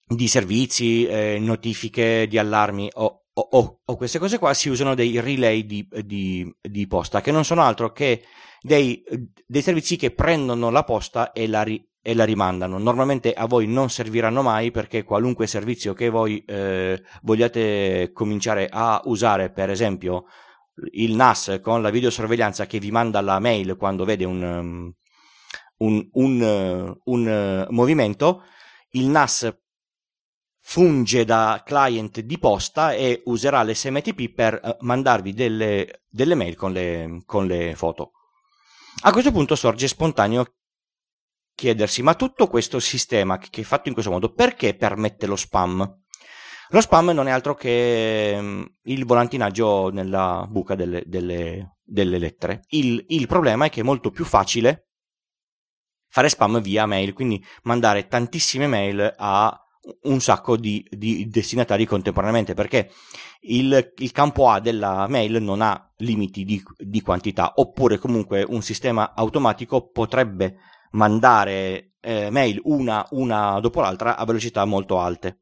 di 0.07 0.27
servizi, 0.27 1.05
eh, 1.05 1.37
notifiche 1.39 2.27
di 2.27 2.37
allarmi 2.37 2.89
o, 2.93 3.25
o, 3.33 3.81
o, 3.83 3.95
queste 3.95 4.19
cose 4.19 4.37
qua, 4.37 4.53
si 4.53 4.69
usano 4.69 4.95
dei 4.95 5.19
relay 5.19 5.65
di, 5.65 5.87
di, 6.03 6.55
di 6.61 6.87
posta, 6.87 7.21
che 7.21 7.31
non 7.31 7.43
sono 7.43 7.61
altro 7.61 7.91
che 7.91 8.23
dei, 8.65 9.03
dei, 9.45 9.61
servizi 9.61 9.95
che 9.95 10.11
prendono 10.11 10.71
la 10.71 10.83
posta 10.83 11.31
e 11.31 11.47
la, 11.47 11.61
ri, 11.61 11.87
e 12.01 12.15
la 12.15 12.23
rimandano. 12.23 12.79
Normalmente 12.79 13.33
a 13.33 13.45
voi 13.45 13.67
non 13.67 13.89
serviranno 13.89 14.41
mai 14.41 14.71
perché 14.71 15.03
qualunque 15.03 15.45
servizio 15.45 15.93
che 15.93 16.09
voi 16.09 16.43
eh, 16.45 17.01
vogliate 17.21 18.09
cominciare 18.11 18.67
a 18.71 19.01
usare, 19.05 19.51
per 19.51 19.69
esempio 19.69 20.25
il 20.93 21.15
NAS 21.15 21.59
con 21.61 21.81
la 21.81 21.89
videosorveglianza 21.89 22.65
che 22.65 22.79
vi 22.79 22.91
manda 22.91 23.21
la 23.21 23.39
mail 23.39 23.77
quando 23.77 24.03
vede 24.03 24.25
un, 24.25 24.41
um, 24.41 24.93
un, 25.77 26.09
un, 26.13 26.97
un, 27.03 27.27
un 27.27 27.67
movimento, 27.69 28.43
il 28.91 29.05
NAS 29.05 29.57
funge 30.59 31.23
da 31.23 31.61
client 31.63 32.19
di 32.21 32.39
posta 32.39 32.93
e 32.93 33.21
userà 33.25 33.63
l'SMTP 33.63 34.33
per 34.33 34.59
eh, 34.61 34.77
mandarvi 34.79 35.33
delle, 35.33 36.01
delle 36.09 36.33
mail 36.33 36.55
con 36.55 36.73
le, 36.73 37.21
con 37.27 37.45
le 37.45 37.75
foto. 37.75 38.14
A 39.01 39.11
questo 39.11 39.31
punto 39.31 39.55
sorge 39.55 39.87
spontaneo 39.87 40.55
chiedersi, 41.53 42.01
ma 42.01 42.15
tutto 42.15 42.47
questo 42.47 42.79
sistema 42.79 43.37
che 43.37 43.61
è 43.61 43.63
fatto 43.63 43.87
in 43.87 43.93
questo 43.93 44.11
modo, 44.11 44.33
perché 44.33 44.75
permette 44.75 45.25
lo 45.25 45.35
spam? 45.35 46.03
Lo 46.69 46.81
spam 46.81 47.09
non 47.11 47.27
è 47.27 47.31
altro 47.31 47.53
che 47.53 48.35
mm, 48.39 48.63
il 48.83 49.05
volantinaggio 49.05 49.89
nella 49.89 50.45
buca 50.49 50.75
delle, 50.75 51.03
delle, 51.05 51.77
delle 51.83 52.17
lettere. 52.17 52.61
Il, 52.69 53.03
il, 53.09 53.27
problema 53.27 53.65
è 53.65 53.69
che 53.69 53.81
è 53.81 53.83
molto 53.83 54.09
più 54.09 54.25
facile 54.25 54.87
fare 56.09 56.29
spam 56.29 56.61
via 56.61 56.85
mail, 56.85 57.13
quindi 57.13 57.43
mandare 57.63 58.07
tantissime 58.07 58.67
mail 58.67 59.13
a 59.15 59.64
un 60.03 60.19
sacco 60.19 60.57
di, 60.57 60.85
di 60.89 61.27
destinatari 61.27 61.85
contemporaneamente, 61.85 62.53
perché 62.53 62.91
il, 63.41 63.93
il, 63.97 64.11
campo 64.11 64.49
A 64.49 64.59
della 64.59 65.07
mail 65.07 65.41
non 65.41 65.61
ha 65.61 65.91
limiti 65.97 66.43
di, 66.43 66.61
di 66.77 67.01
quantità, 67.01 67.53
oppure 67.55 67.97
comunque 67.97 68.43
un 68.43 68.61
sistema 68.61 69.13
automatico 69.13 69.89
potrebbe 69.89 70.57
mandare 70.91 71.93
eh, 72.01 72.29
mail 72.29 72.59
una, 72.63 73.05
una 73.11 73.59
dopo 73.59 73.81
l'altra 73.81 74.17
a 74.17 74.25
velocità 74.25 74.65
molto 74.65 74.99
alte. 74.99 75.41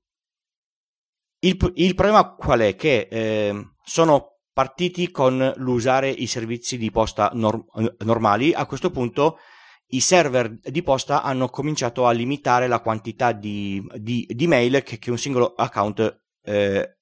Il, 1.40 1.58
il 1.76 1.96
problema 1.96 2.36
qual 2.36 2.62
è? 2.62 2.76
Che 2.76 3.08
eh, 3.10 3.68
sono 3.84 4.40
partiti 4.54 5.10
con 5.10 5.52
l'usare 5.58 6.10
i 6.10 6.28
servizi 6.28 6.78
di 6.78 6.92
posta 6.92 7.32
norm- 7.34 7.66
normali, 8.00 8.54
a 8.54 8.66
questo 8.66 8.92
punto 8.92 9.40
i 9.88 10.00
server 10.00 10.50
di 10.60 10.82
posta 10.82 11.22
hanno 11.22 11.50
cominciato 11.50 12.08
a 12.08 12.12
limitare 12.12 12.68
la 12.68 12.80
quantità 12.80 13.32
di, 13.32 13.86
di, 13.98 14.28
di 14.28 14.48
mail 14.48 14.82
che, 14.84 14.98
che, 14.98 15.12
un 15.12 15.18
singolo 15.18 15.54
account 15.56 16.24
eh, 16.44 16.98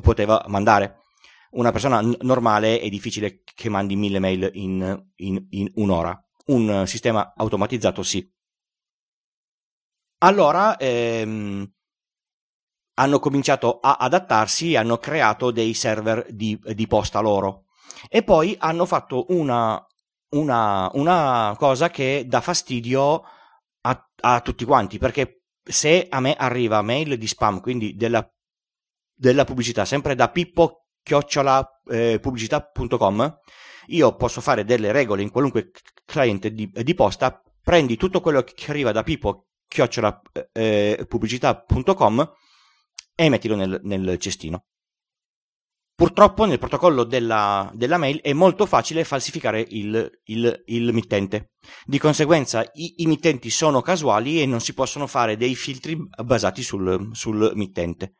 poteva 0.00 0.44
mandare. 0.48 1.02
Una 1.50 1.72
persona 1.72 2.00
n- 2.00 2.16
normale 2.20 2.80
è 2.80 2.88
difficile 2.88 3.42
che 3.42 3.68
mandi 3.68 3.96
mille 3.96 4.18
mail 4.18 4.50
in, 4.54 5.06
in, 5.16 5.46
in 5.50 5.70
un'ora. 5.74 6.18
Un 6.46 6.84
sistema 6.86 7.32
automatizzato 7.36 8.02
sì. 8.02 8.26
Allora, 10.22 10.76
ehm, 10.76 11.70
hanno 12.94 13.18
cominciato 13.18 13.80
a 13.80 13.96
adattarsi 13.96 14.72
e 14.72 14.76
hanno 14.76 14.98
creato 14.98 15.50
dei 15.50 15.74
server 15.74 16.26
di, 16.30 16.58
di 16.74 16.86
posta 16.86 17.20
loro. 17.20 17.64
E 18.08 18.22
poi 18.22 18.54
hanno 18.58 18.86
fatto 18.86 19.26
una, 19.28 19.84
una, 20.30 20.90
una 20.94 21.54
cosa 21.58 21.90
che 21.90 22.24
dà 22.26 22.40
fastidio 22.40 23.22
a, 23.82 24.08
a, 24.20 24.40
tutti 24.40 24.64
quanti, 24.64 24.98
perché 24.98 25.42
se 25.62 26.06
a 26.08 26.20
me 26.20 26.34
arriva 26.34 26.82
mail 26.82 27.16
di 27.16 27.26
spam, 27.26 27.60
quindi 27.60 27.94
della, 27.94 28.28
della 29.14 29.44
pubblicità, 29.44 29.84
sempre 29.84 30.14
da 30.14 30.30
pippo 30.30 30.86
chiocciola 31.02 31.80
eh, 31.86 32.18
pubblicità.com, 32.20 33.38
io 33.86 34.16
posso 34.16 34.40
fare 34.40 34.64
delle 34.64 34.92
regole 34.92 35.22
in 35.22 35.30
qualunque 35.30 35.70
cliente 36.04 36.52
di, 36.52 36.70
di 36.70 36.94
posta, 36.94 37.42
prendi 37.62 37.96
tutto 37.96 38.20
quello 38.20 38.42
che 38.42 38.70
arriva 38.70 38.92
da 38.92 39.02
pippo 39.02 39.46
chiocciola 39.66 40.20
eh, 40.52 41.04
pubblicità.com 41.08 42.32
e 43.14 43.28
mettilo 43.28 43.56
nel, 43.56 43.80
nel 43.82 44.18
cestino. 44.18 44.64
Purtroppo 46.00 46.46
nel 46.46 46.58
protocollo 46.58 47.04
della, 47.04 47.70
della, 47.74 47.98
mail 47.98 48.22
è 48.22 48.32
molto 48.32 48.64
facile 48.64 49.04
falsificare 49.04 49.60
il, 49.60 50.20
il, 50.24 50.62
il 50.68 50.94
mittente. 50.94 51.50
Di 51.84 51.98
conseguenza 51.98 52.62
i, 52.72 53.02
i, 53.02 53.06
mittenti 53.06 53.50
sono 53.50 53.82
casuali 53.82 54.40
e 54.40 54.46
non 54.46 54.60
si 54.60 54.72
possono 54.72 55.06
fare 55.06 55.36
dei 55.36 55.54
filtri 55.54 55.98
basati 56.24 56.62
sul, 56.62 57.10
sul 57.12 57.52
mittente. 57.54 58.14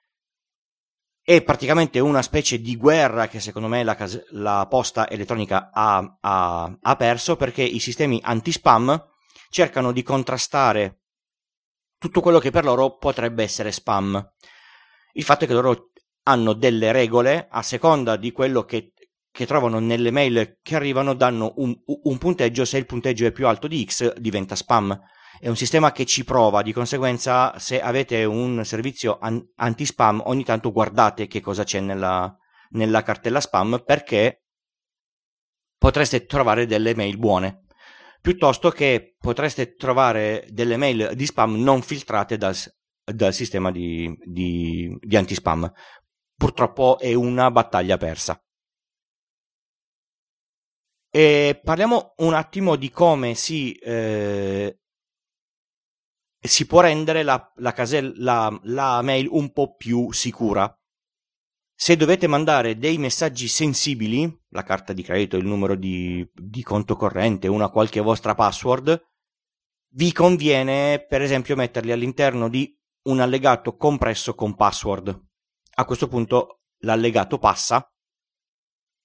È 1.23 1.43
praticamente 1.43 2.01
una 2.01 2.21
specie 2.21 2.61
di 2.61 2.77
guerra 2.77 3.29
che 3.29 3.41
secondo 3.41 3.69
me 3.69 3.83
la, 3.83 3.97
la 4.33 4.67
posta 4.69 5.09
elettronica 5.09 5.71
ha, 5.73 6.19
ha, 6.21 6.79
ha 6.79 6.97
perso 6.97 7.37
perché 7.37 7.63
i 7.63 7.79
sistemi 7.79 8.21
anti-spam 8.23 9.07
cercano 9.49 9.93
di 9.93 10.03
contrastare 10.03 11.05
tutto 11.97 12.21
quello 12.21 12.41
che 12.41 12.51
per 12.51 12.65
loro 12.65 12.99
potrebbe 12.99 13.43
essere 13.43 13.73
spam 13.73 14.33
il 15.15 15.25
fatto 15.25 15.45
è 15.45 15.47
che 15.47 15.53
loro 15.55 15.90
hanno 16.31 16.53
delle 16.53 16.93
regole 16.93 17.49
a 17.51 17.63
seconda 17.63 18.17
di 18.17 18.33
quello 18.33 18.65
che, 18.65 18.93
che 19.31 19.47
trovano 19.47 19.79
nelle 19.79 20.11
mail 20.11 20.59
che 20.63 20.77
arrivano, 20.77 21.15
danno 21.15 21.53
un, 21.57 21.75
un, 21.85 22.19
punteggio, 22.19 22.65
se 22.65 22.79
il 22.79 22.87
punteggio 22.87 23.27
è 23.27 23.33
più 23.33 23.47
alto 23.47 23.67
di 23.67 23.85
X 23.85 24.15
diventa 24.17 24.55
spam. 24.55 24.99
È 25.39 25.49
un 25.49 25.57
sistema 25.57 25.93
che 25.93 26.05
ci 26.05 26.25
prova, 26.25 26.63
di 26.63 26.73
conseguenza 26.73 27.59
se 27.59 27.81
avete 27.81 28.25
un 28.25 28.65
servizio 28.65 29.19
an- 29.21 29.43
anti-spam 29.57 30.23
ogni 30.27 30.45
tanto 30.45 30.71
guardate 30.71 31.27
che 31.27 31.41
cosa 31.41 31.65
c'è 31.65 31.81
nella, 31.81 32.35
nella 32.71 33.03
cartella 33.03 33.41
spam 33.41 33.83
perché 33.85 34.45
potreste 35.79 36.27
trovare 36.27 36.67
delle 36.67 36.95
mail 36.95 37.17
buone 37.19 37.65
piuttosto 38.21 38.71
che 38.71 39.17
potreste 39.19 39.75
trovare 39.77 40.47
delle 40.51 40.77
mail 40.77 41.13
di 41.15 41.27
spam 41.27 41.57
non 41.63 41.81
filtrate 41.83 42.37
dal, 42.37 42.55
dal 43.05 43.33
sistema 43.33 43.71
di, 43.71 44.15
di, 44.25 44.97
di 45.01 45.17
anti-spam. 45.17 45.71
Purtroppo 46.41 46.99
è 46.99 47.13
una 47.13 47.51
battaglia 47.51 47.99
persa. 47.99 48.43
E 51.11 51.61
parliamo 51.63 52.15
un 52.17 52.33
attimo 52.33 52.77
di 52.77 52.91
come 52.91 53.35
si, 53.35 53.75
eh, 53.75 54.81
si 56.41 56.67
può 56.67 56.81
rendere 56.81 57.25
la, 57.25 57.53
la, 57.57 57.75
casella, 57.75 58.59
la 58.63 59.03
mail 59.03 59.29
un 59.31 59.53
po' 59.53 59.75
più 59.75 60.13
sicura. 60.13 60.75
Se 61.75 61.95
dovete 61.97 62.27
mandare 62.27 62.79
dei 62.79 62.97
messaggi 62.97 63.47
sensibili, 63.47 64.45
la 64.49 64.63
carta 64.63 64.95
di 64.95 65.03
credito, 65.03 65.37
il 65.37 65.45
numero 65.45 65.75
di, 65.75 66.27
di 66.33 66.63
conto 66.63 66.97
corrente, 66.97 67.49
una 67.49 67.69
qualche 67.69 68.01
vostra 68.01 68.35
password, 68.35 68.99
vi 69.93 70.11
conviene 70.13 71.05
per 71.07 71.21
esempio 71.21 71.55
metterli 71.55 71.93
all'interno 71.93 72.49
di 72.49 72.75
un 73.09 73.21
allegato 73.21 73.77
compresso 73.77 74.35
con 74.35 74.57
password. 74.57 75.29
A 75.75 75.85
questo 75.85 76.09
punto 76.09 76.61
l'allegato 76.81 77.39
passa 77.39 77.91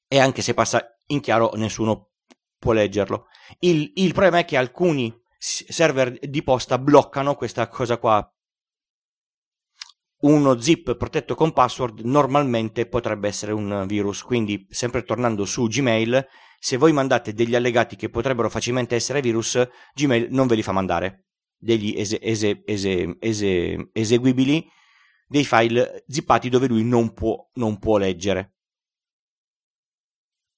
e 0.07 0.19
anche 0.19 0.41
se 0.41 0.53
passa 0.53 0.99
in 1.07 1.19
chiaro 1.19 1.51
nessuno 1.55 2.11
può 2.57 2.71
leggerlo. 2.71 3.27
Il, 3.59 3.91
il 3.95 4.13
problema 4.13 4.39
è 4.39 4.45
che 4.45 4.57
alcuni 4.57 5.13
server 5.37 6.17
di 6.19 6.43
posta 6.43 6.77
bloccano 6.77 7.35
questa 7.35 7.67
cosa 7.67 7.97
qua. 7.97 8.27
Uno 10.21 10.59
zip 10.59 10.95
protetto 10.95 11.35
con 11.35 11.53
password 11.53 11.99
normalmente 11.99 12.87
potrebbe 12.87 13.27
essere 13.27 13.51
un 13.51 13.85
virus, 13.87 14.23
quindi 14.23 14.65
sempre 14.69 15.03
tornando 15.03 15.45
su 15.45 15.67
Gmail, 15.67 16.25
se 16.57 16.77
voi 16.77 16.93
mandate 16.93 17.33
degli 17.33 17.53
allegati 17.53 17.95
che 17.95 18.09
potrebbero 18.09 18.49
facilmente 18.49 18.95
essere 18.95 19.21
virus, 19.21 19.61
Gmail 19.93 20.29
non 20.31 20.47
ve 20.47 20.55
li 20.55 20.63
fa 20.63 20.71
mandare 20.71 21.25
degli 21.57 21.93
ese, 21.95 22.19
ese, 22.21 22.63
ese, 22.65 23.89
eseguibili 23.91 24.67
dei 25.25 25.43
file 25.43 26.03
zippati 26.07 26.49
dove 26.49 26.67
lui 26.67 26.83
non 26.83 27.13
può, 27.13 27.49
non 27.53 27.79
può 27.79 27.97
leggere. 27.97 28.53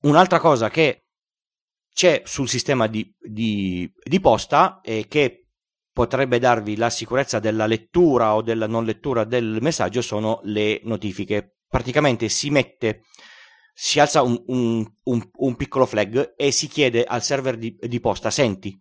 Un'altra 0.02 0.40
cosa 0.40 0.70
che 0.70 1.08
c'è 1.94 2.22
sul 2.26 2.48
sistema 2.48 2.88
di, 2.88 3.12
di, 3.20 3.92
di, 4.04 4.20
posta 4.20 4.82
e 4.82 5.08
che 5.08 5.48
potrebbe 5.92 6.38
darvi 6.38 6.76
la 6.76 6.92
sicurezza 6.92 7.40
della 7.40 7.66
lettura 7.66 8.36
o 8.36 8.44
della 8.44 8.68
non 8.68 8.86
lettura 8.86 9.24
del 9.24 9.58
messaggio 9.62 10.02
sono 10.04 10.40
le 10.44 10.80
notifiche. 10.84 11.58
Praticamente 11.68 12.30
si 12.30 12.52
mette, 12.52 13.06
si 13.74 14.00
alza 14.00 14.22
un, 14.22 14.40
un, 14.48 14.86
un, 15.06 15.30
un 15.34 15.56
piccolo 15.56 15.88
flag 15.88 16.36
e 16.38 16.52
si 16.52 16.68
chiede 16.68 17.04
al 17.04 17.24
server 17.24 17.58
di, 17.58 17.76
di 17.82 18.00
posta, 18.00 18.30
senti, 18.30 18.80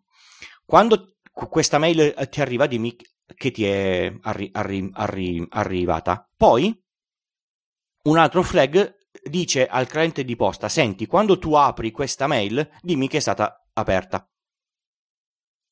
quando 0.66 1.16
questa 1.33 1.79
mail 1.79 2.14
ti 2.29 2.40
arriva, 2.40 2.66
dimmi 2.66 2.94
che 3.35 3.51
ti 3.51 3.65
è 3.65 4.15
arri- 4.23 4.51
arri- 4.53 4.91
arri- 4.93 5.47
arrivata. 5.51 6.29
Poi 6.37 6.85
un 8.05 8.19
altro 8.19 8.43
flag 8.43 8.97
dice 9.25 9.67
al 9.67 9.87
cliente 9.87 10.25
di 10.25 10.37
posta: 10.37 10.69
Senti, 10.69 11.07
quando 11.07 11.39
tu 11.39 11.55
apri 11.55 11.91
questa 11.91 12.27
mail, 12.27 12.69
dimmi 12.81 13.09
che 13.09 13.19
è 13.19 13.21
stata 13.21 13.67
aperta. 13.73 14.29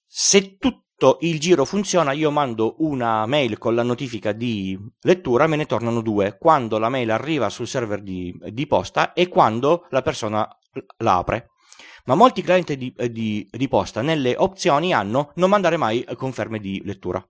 Se 0.07 0.57
tutto 0.57 1.19
il 1.21 1.41
giro 1.41 1.65
funziona, 1.65 2.13
io 2.13 2.31
mando 2.31 2.77
una 2.79 3.27
mail 3.27 3.59
con 3.59 3.75
la 3.75 3.83
notifica 3.83 4.33
di 4.33 4.79
lettura, 5.03 5.47
me 5.47 5.57
ne 5.57 5.67
tornano 5.67 6.01
due. 6.01 6.39
Quando 6.39 6.79
la 6.79 6.89
mail 6.89 7.11
arriva 7.11 7.49
sul 7.51 7.67
server 7.67 8.03
di, 8.03 8.37
di 8.51 8.67
posta 8.67 9.13
e 9.13 9.29
quando 9.29 9.87
la 9.91 10.03
persona 10.03 10.49
la 10.99 11.17
apre 11.19 11.51
ma 12.07 12.15
molti 12.15 12.43
clienti 12.43 12.77
di, 12.77 12.95
di, 13.11 13.49
di 13.51 13.69
posta 13.69 14.03
nelle 14.03 14.35
opzioni 14.37 14.93
hanno 14.93 15.33
non 15.37 15.51
mandare 15.51 15.77
mai 15.77 16.05
conferme 16.17 16.59
di 16.59 16.83
lettura. 16.85 17.27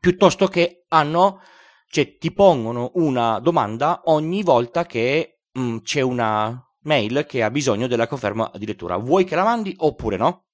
Piuttosto 0.00 0.48
che 0.48 0.86
hanno, 0.88 1.42
cioè 1.86 2.16
ti 2.16 2.32
pongono 2.32 2.92
una 2.94 3.38
domanda 3.38 4.00
ogni 4.06 4.42
volta 4.42 4.86
che 4.86 5.42
mh, 5.52 5.60
mm, 5.60 5.76
c'è 5.78 6.00
una 6.00 6.66
mail 6.84 7.26
che 7.28 7.42
ha 7.42 7.50
bisogno 7.50 7.86
della 7.86 8.06
conferma 8.06 8.50
di 8.54 8.64
lettura. 8.64 8.96
Vuoi 8.96 9.24
che 9.24 9.34
la 9.34 9.44
mandi 9.44 9.74
oppure 9.76 10.16
no? 10.16 10.46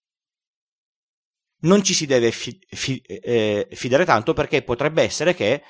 Non 1.58 1.82
ci 1.82 1.94
si 1.94 2.06
deve 2.06 2.32
fi, 2.32 2.58
fi, 2.68 3.00
eh, 3.00 3.68
fidare 3.70 4.04
tanto 4.04 4.32
perché 4.32 4.62
potrebbe 4.62 5.02
essere 5.02 5.34
che 5.34 5.62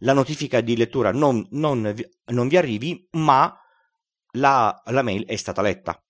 la 0.00 0.12
notifica 0.12 0.60
di 0.60 0.76
lettura 0.76 1.12
non, 1.12 1.46
non, 1.52 1.94
non 2.26 2.48
vi 2.48 2.56
arrivi, 2.56 3.08
ma 3.12 3.56
la, 4.32 4.82
la 4.86 5.02
mail 5.02 5.24
è 5.26 5.36
stata 5.36 5.62
letta. 5.62 6.02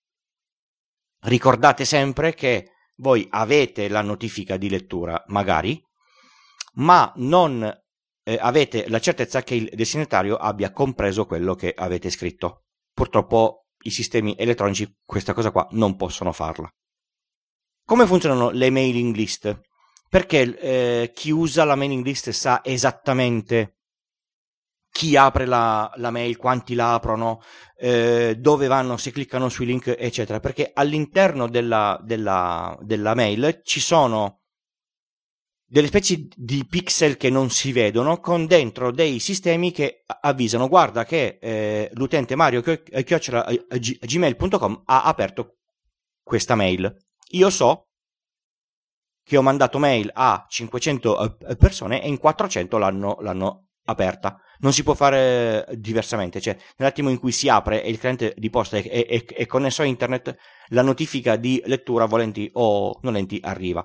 Ricordate 1.23 1.85
sempre 1.85 2.33
che 2.33 2.71
voi 2.97 3.27
avete 3.29 3.87
la 3.89 4.01
notifica 4.01 4.57
di 4.57 4.69
lettura, 4.69 5.23
magari, 5.27 5.81
ma 6.75 7.11
non 7.17 7.63
eh, 8.23 8.37
avete 8.39 8.87
la 8.89 8.99
certezza 8.99 9.43
che 9.43 9.55
il 9.55 9.69
destinatario 9.73 10.35
abbia 10.35 10.71
compreso 10.71 11.25
quello 11.25 11.55
che 11.55 11.73
avete 11.75 12.09
scritto. 12.09 12.65
Purtroppo 12.93 13.65
i 13.83 13.89
sistemi 13.89 14.35
elettronici 14.37 14.99
questa 15.03 15.33
cosa 15.33 15.51
qua 15.51 15.67
non 15.71 15.95
possono 15.95 16.31
farla. 16.31 16.69
Come 17.83 18.05
funzionano 18.05 18.51
le 18.51 18.69
mailing 18.69 19.15
list? 19.15 19.59
Perché 20.07 20.57
eh, 20.59 21.11
chi 21.13 21.31
usa 21.31 21.63
la 21.63 21.75
mailing 21.75 22.05
list 22.05 22.29
sa 22.29 22.61
esattamente 22.63 23.77
chi 24.91 25.15
apre 25.15 25.45
la, 25.45 25.89
la 25.95 26.11
mail, 26.11 26.35
quanti 26.35 26.75
la 26.75 26.93
aprono, 26.93 27.41
eh, 27.77 28.35
dove 28.37 28.67
vanno, 28.67 28.97
se 28.97 29.11
cliccano 29.11 29.47
sui 29.47 29.65
link, 29.65 29.95
eccetera. 29.97 30.41
Perché 30.41 30.71
all'interno 30.73 31.47
della, 31.47 31.97
della, 32.03 32.77
della 32.81 33.15
mail 33.15 33.61
ci 33.63 33.79
sono 33.79 34.40
delle 35.71 35.87
specie 35.87 36.27
di 36.35 36.65
pixel 36.65 37.15
che 37.15 37.29
non 37.29 37.49
si 37.49 37.71
vedono 37.71 38.19
con 38.19 38.45
dentro 38.45 38.91
dei 38.91 39.19
sistemi 39.19 39.71
che 39.71 40.03
avvisano 40.05 40.67
guarda 40.67 41.05
che 41.05 41.37
eh, 41.41 41.89
l'utente 41.93 42.35
mario 42.35 42.61
chiocciola 42.61 43.47
gmail.com 43.69 44.81
ha 44.83 45.03
aperto 45.03 45.59
questa 46.21 46.55
mail 46.55 46.93
io 47.29 47.49
so 47.49 47.87
che 49.23 49.37
ho 49.37 49.41
mandato 49.41 49.79
mail 49.79 50.11
a 50.13 50.45
500 50.45 51.39
eh, 51.47 51.55
persone 51.55 52.03
e 52.03 52.09
in 52.09 52.17
400 52.17 52.77
l'hanno, 52.77 53.17
l'hanno 53.21 53.69
aperta 53.85 54.41
non 54.59 54.73
si 54.73 54.83
può 54.83 54.93
fare 54.93 55.65
diversamente, 55.73 56.39
cioè 56.39 56.55
nell'attimo 56.77 57.09
in 57.09 57.17
cui 57.17 57.31
si 57.31 57.49
apre 57.49 57.83
e 57.83 57.89
il 57.89 57.97
cliente 57.97 58.35
di 58.37 58.51
posta 58.51 58.77
è, 58.77 58.83
è, 58.83 59.25
è 59.25 59.45
connesso 59.47 59.81
a 59.81 59.85
internet, 59.85 60.35
la 60.67 60.83
notifica 60.83 61.35
di 61.35 61.59
lettura 61.65 62.05
volenti 62.05 62.47
o 62.53 62.99
nolenti 63.01 63.39
arriva. 63.41 63.83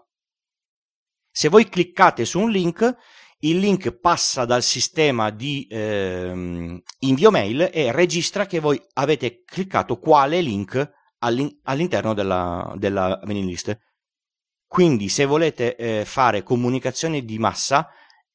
Se 1.38 1.50
voi 1.50 1.68
cliccate 1.68 2.24
su 2.24 2.40
un 2.40 2.50
link, 2.50 2.96
il 3.40 3.58
link 3.58 3.92
passa 3.92 4.46
dal 4.46 4.62
sistema 4.62 5.28
di 5.28 5.66
ehm, 5.68 6.80
invio 7.00 7.30
mail 7.30 7.68
e 7.74 7.92
registra 7.92 8.46
che 8.46 8.58
voi 8.58 8.82
avete 8.94 9.42
cliccato 9.44 9.98
quale 9.98 10.40
link 10.40 10.92
all'in- 11.18 11.60
all'interno 11.64 12.14
della, 12.14 12.72
della 12.78 13.20
mailing 13.24 13.48
list. 13.50 13.78
Quindi 14.66 15.10
se 15.10 15.26
volete 15.26 15.76
eh, 15.76 16.04
fare 16.06 16.42
comunicazioni 16.42 17.22
di 17.22 17.38
massa, 17.38 17.86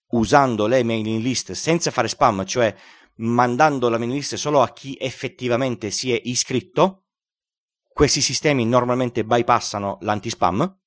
usando 0.09 0.67
le 0.67 0.83
mailing 0.83 1.23
list 1.23 1.53
senza 1.53 1.89
fare 1.89 2.07
spam, 2.07 2.45
cioè 2.45 2.71
mandando 3.15 3.89
la 3.89 3.97
mailing 3.97 4.19
list 4.19 4.35
solo 4.35 4.61
a 4.61 4.71
chi 4.73 4.95
effettivamente 5.01 5.89
si 5.89 6.13
è 6.13 6.21
iscritto, 6.25 7.05
questi 7.87 8.21
sistemi 8.21 8.63
normalmente 8.63 9.25
bypassano 9.25 9.97
l'anti-spam 10.01 10.80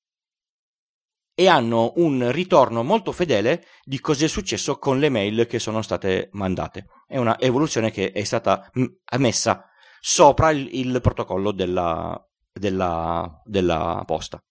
e 1.35 1.49
hanno 1.49 1.93
un 1.97 2.31
ritorno 2.31 2.83
molto 2.83 3.13
fedele 3.13 3.65
di 3.83 4.01
cosa 4.01 4.25
è 4.25 4.29
successo 4.29 4.79
con 4.79 4.99
le 4.99 5.09
mail 5.09 5.47
che 5.47 5.59
sono 5.59 5.83
state 5.83 6.29
mandate. 6.33 6.87
È 7.07 7.17
una 7.17 7.39
evoluzione 7.39 7.91
che 7.91 8.13
è 8.13 8.25
stata 8.25 8.71
messa 9.19 9.69
sopra 10.01 10.51
il, 10.51 10.69
il 10.73 11.01
protocollo 11.01 11.53
della, 11.53 12.19
della, 12.53 13.41
della 13.45 14.03
posta 14.07 14.43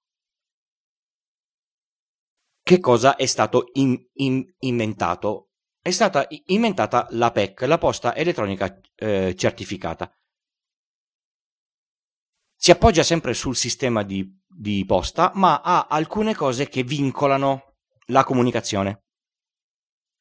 che 2.63 2.79
cosa 2.79 3.17
è 3.17 3.25
stato 3.25 3.69
in, 3.73 4.01
in, 4.13 4.43
inventato? 4.59 5.49
È 5.81 5.91
stata 5.91 6.25
inventata 6.45 7.07
la 7.11 7.31
PEC, 7.31 7.61
la 7.63 7.77
posta 7.77 8.15
elettronica 8.15 8.79
eh, 8.95 9.35
certificata. 9.37 10.09
Si 12.63 12.71
appoggia 12.71 13.03
sempre 13.03 13.33
sul 13.33 13.57
sistema 13.57 14.03
di, 14.03 14.25
di 14.47 14.85
posta, 14.85 15.33
ma 15.35 15.59
ha 15.59 15.87
alcune 15.89 16.33
cose 16.33 16.69
che 16.69 16.83
vincolano 16.83 17.73
la 18.05 18.23
comunicazione. 18.23 19.01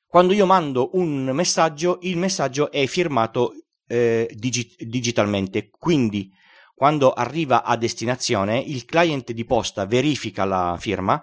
Quando 0.05 0.33
io 0.33 0.45
mando 0.45 0.91
un 0.95 1.27
messaggio, 1.27 2.01
il 2.03 2.17
messaggio 2.17 2.73
è 2.73 2.85
firmato 2.87 3.53
eh, 3.87 4.29
digi- 4.35 4.75
digitalmente, 4.77 5.71
quindi 5.71 6.33
quando 6.75 7.13
arriva 7.13 7.63
a 7.63 7.77
destinazione 7.77 8.59
il 8.59 8.87
client 8.87 9.31
di 9.31 9.45
posta 9.45 9.87
verifica 9.87 10.45
la 10.45 10.77
firma 10.81 11.23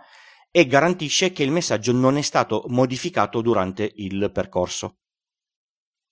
e 0.50 0.68
garantisce 0.68 1.34
che 1.34 1.44
il 1.44 1.52
messaggio 1.52 1.92
non 1.92 2.16
è 2.16 2.22
stato 2.22 2.64
modificato 2.68 3.42
durante 3.42 3.92
il 3.96 4.32
percorso. 4.32 5.00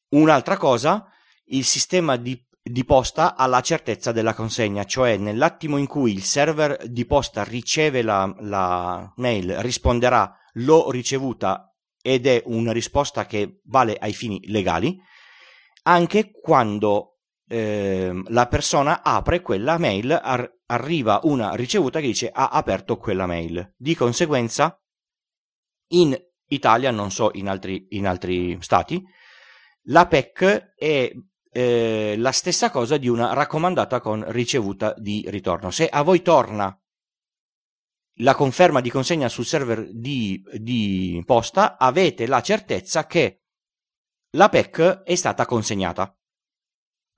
Un'altra 0.09 0.57
cosa, 0.57 1.09
il 1.45 1.63
sistema 1.63 2.17
di, 2.17 2.45
di, 2.69 2.85
posta 2.85 3.35
ha 3.35 3.45
la 3.47 3.61
certezza 3.61 4.11
della 4.11 4.33
consegna, 4.33 4.83
cioè 4.83 5.17
nell'attimo 5.17 5.77
in 5.77 5.87
cui 5.87 6.11
il 6.13 6.23
server 6.23 6.87
di 6.87 7.05
posta 7.05 7.43
riceve 7.43 8.01
la, 8.01 8.33
la 8.39 9.11
mail, 9.17 9.57
risponderà 9.57 10.35
l'ho 10.53 10.89
ricevuta 10.91 11.73
ed 12.01 12.25
è 12.25 12.41
una 12.45 12.71
risposta 12.71 13.25
che 13.25 13.61
vale 13.65 13.97
ai 13.99 14.13
fini 14.13 14.39
legali, 14.47 14.97
anche 15.83 16.31
quando 16.31 17.17
eh, 17.47 18.21
la 18.27 18.47
persona 18.47 19.03
apre 19.03 19.41
quella 19.41 19.77
mail, 19.77 20.11
ar- 20.11 20.51
arriva 20.67 21.19
una 21.23 21.53
ricevuta 21.53 21.99
che 21.99 22.07
dice 22.07 22.29
ha 22.31 22.49
aperto 22.49 22.97
quella 22.97 23.25
mail. 23.25 23.73
Di 23.75 23.95
conseguenza, 23.95 24.79
in 25.89 26.17
Italia, 26.47 26.91
non 26.91 27.11
so 27.11 27.31
in 27.33 27.47
altri, 27.47 27.87
in 27.91 28.07
altri 28.07 28.57
stati, 28.61 29.03
la 29.89 30.07
PEC 30.07 30.73
è 30.75 31.11
eh, 31.57 32.13
la 32.19 32.31
stessa 32.31 32.69
cosa 32.69 32.97
di 32.97 33.07
una 33.07 33.33
raccomandata 33.33 33.99
con 33.99 34.23
ricevuta 34.27 34.93
di 34.95 35.25
ritorno. 35.27 35.71
Se 35.71 35.87
a 35.87 36.03
voi 36.03 36.21
torna 36.21 36.79
la 38.19 38.35
conferma 38.35 38.79
di 38.79 38.91
consegna 38.91 39.27
sul 39.27 39.43
server 39.43 39.91
di, 39.91 40.39
di 40.53 41.19
posta, 41.25 41.77
avete 41.79 42.27
la 42.27 42.41
certezza 42.41 43.07
che 43.07 43.41
la 44.35 44.49
PEC 44.49 45.01
è 45.01 45.15
stata 45.15 45.47
consegnata. 45.47 46.15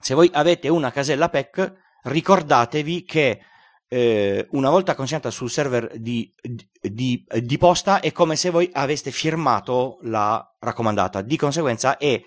Se 0.02 0.14
voi 0.14 0.30
avete 0.32 0.70
una 0.70 0.90
casella 0.90 1.28
PEC, 1.28 1.74
ricordatevi 2.04 3.04
che 3.04 3.42
eh, 3.90 4.48
una 4.52 4.70
volta 4.70 4.96
consegnata 4.96 5.32
sul 5.32 5.50
server 5.50 6.00
di, 6.00 6.34
di, 6.80 7.26
di, 7.42 7.58
posta 7.58 8.00
è 8.00 8.14
come 8.14 8.38
se 8.38 8.52
voi 8.52 8.70
aveste 8.72 9.12
firmato 9.12 9.98
la 10.04 10.56
raccomandata. 10.60 11.22
Di 11.24 11.36
conseguenza 11.36 11.98
è, 11.98 12.22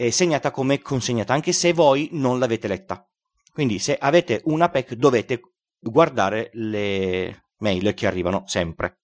è 0.00 0.08
segnata 0.08 0.50
come 0.50 0.80
consegnata, 0.80 1.34
anche 1.34 1.52
se 1.52 1.74
voi 1.74 2.08
non 2.12 2.38
l'avete 2.38 2.68
letta. 2.68 3.06
Quindi 3.52 3.78
se 3.78 3.98
avete 3.98 4.40
una 4.44 4.70
PEC 4.70 4.94
dovete 4.94 5.40
guardare 5.78 6.48
le 6.54 7.50
mail 7.58 7.92
che 7.92 8.06
arrivano 8.06 8.44
sempre. 8.46 9.00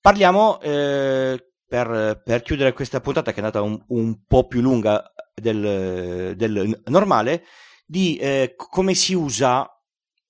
Parliamo 0.00 0.60
eh, 0.60 1.52
per, 1.64 2.20
per, 2.24 2.42
chiudere 2.42 2.72
questa 2.72 3.00
puntata 3.00 3.30
che 3.30 3.40
è 3.40 3.44
andata 3.44 3.62
un, 3.62 3.80
un 3.88 4.24
po' 4.24 4.48
più 4.48 4.60
lunga 4.60 5.12
del, 5.32 6.34
del 6.36 6.82
normale, 6.86 7.44
di 7.86 8.16
eh, 8.16 8.54
come 8.56 8.94
si 8.94 9.14
usa, 9.14 9.68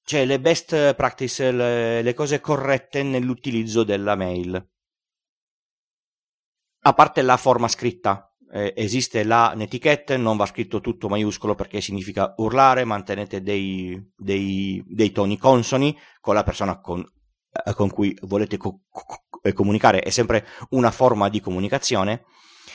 cioè 0.04 0.26
le 0.26 0.38
best 0.38 0.94
practice, 0.94 1.50
le, 1.50 2.02
le 2.02 2.12
cose 2.12 2.40
corrette 2.40 3.02
nell'utilizzo 3.02 3.84
della 3.84 4.16
mail. 4.16 4.69
A 6.82 6.94
parte 6.94 7.20
la 7.22 7.36
forma 7.36 7.68
scritta, 7.68 8.30
eh, 8.52 8.72
esiste 8.76 9.22
la 9.22 9.52
netiquette, 9.54 10.16
non 10.16 10.36
va 10.36 10.46
scritto 10.46 10.80
tutto 10.80 11.08
maiuscolo 11.08 11.54
perché 11.54 11.80
significa 11.80 12.32
urlare, 12.38 12.84
mantenete 12.84 13.42
dei, 13.42 14.00
dei, 14.16 14.82
dei 14.86 15.12
toni 15.12 15.36
consoni 15.36 15.96
con 16.20 16.34
la 16.34 16.42
persona 16.42 16.80
con, 16.80 17.00
eh, 17.00 17.74
con 17.74 17.90
cui 17.90 18.16
volete 18.22 18.56
co- 18.56 18.80
co- 18.88 19.24
eh, 19.42 19.52
comunicare, 19.52 20.00
è 20.00 20.10
sempre 20.10 20.46
una 20.70 20.90
forma 20.90 21.28
di 21.28 21.40
comunicazione. 21.40 22.24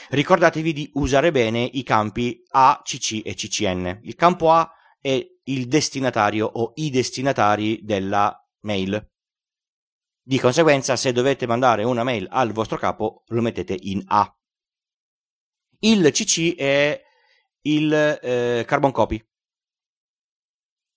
Ricordatevi 0.10 0.72
di 0.72 0.90
usare 0.94 1.32
bene 1.32 1.64
i 1.64 1.82
campi 1.82 2.44
A, 2.52 2.82
CC 2.84 3.22
e 3.24 3.34
CCN. 3.34 4.02
Il 4.04 4.16
campo 4.16 4.52
A 4.52 4.72
è 5.02 5.20
il 5.46 5.68
destinatario 5.68 6.46
o 6.46 6.74
i 6.76 6.92
destinatari 6.92 7.80
della 7.84 8.36
mail. 8.62 9.14
Di 10.28 10.40
conseguenza, 10.40 10.96
se 10.96 11.12
dovete 11.12 11.46
mandare 11.46 11.84
una 11.84 12.04
mail 12.04 12.26
al 12.32 12.52
vostro 12.52 12.78
capo, 12.78 13.26
lo 13.28 13.42
mettete 13.42 13.78
in 13.80 14.02
A. 14.08 14.36
Il 15.82 16.10
CC 16.12 16.56
è 16.56 17.00
il 17.62 17.94
eh, 17.94 18.64
carbon 18.66 18.92
copy. 18.92 19.24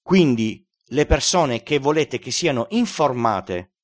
Quindi 0.01 0.67
le 0.87 1.05
persone 1.05 1.63
che 1.63 1.79
volete 1.79 2.19
che 2.19 2.31
siano 2.31 2.69
informate 2.71 3.75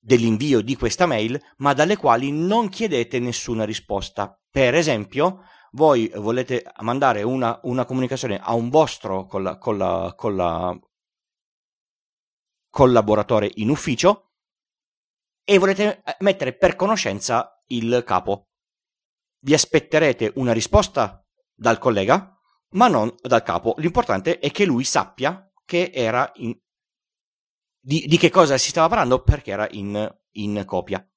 dell'invio 0.00 0.62
di 0.62 0.74
questa 0.74 1.06
mail, 1.06 1.40
ma 1.58 1.72
dalle 1.72 1.96
quali 1.96 2.32
non 2.32 2.68
chiedete 2.68 3.20
nessuna 3.20 3.62
risposta. 3.62 4.36
Per 4.50 4.74
esempio, 4.74 5.44
voi 5.74 6.10
volete 6.16 6.64
mandare 6.80 7.22
una, 7.22 7.60
una 7.62 7.84
comunicazione 7.84 8.40
a 8.42 8.52
un 8.54 8.68
vostro 8.68 9.26
colla, 9.26 9.58
colla, 9.58 10.12
colla, 10.16 10.76
collaboratore 12.74 13.48
in 13.54 13.68
ufficio 13.68 14.32
e 15.44 15.58
volete 15.58 16.02
eh, 16.02 16.16
mettere 16.20 16.56
per 16.56 16.74
conoscenza 16.74 17.62
il 17.68 18.02
capo. 18.04 18.48
Vi 19.44 19.54
aspetterete 19.54 20.32
una 20.34 20.52
risposta 20.52 21.24
dal 21.54 21.78
collega, 21.78 22.36
ma 22.70 22.88
non 22.88 23.14
dal 23.22 23.44
capo. 23.44 23.76
L'importante 23.78 24.40
è 24.40 24.50
che 24.50 24.64
lui 24.64 24.82
sappia 24.82 25.48
che 25.64 25.92
era 25.94 26.28
in... 26.36 26.58
di, 27.78 28.06
di 28.08 28.16
che 28.16 28.30
cosa 28.30 28.58
si 28.58 28.70
stava 28.70 28.88
parlando 28.88 29.22
perché 29.22 29.52
era 29.52 29.68
in, 29.70 30.12
in 30.32 30.64
copia. 30.66 31.08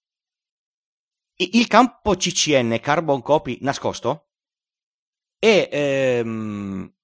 Il 1.38 1.66
campo 1.66 2.16
CCN 2.16 2.78
Carbon 2.80 3.24
Copy 3.24 3.58
nascosto 3.62 4.30
è 5.40 5.70
ehm, 5.72 6.96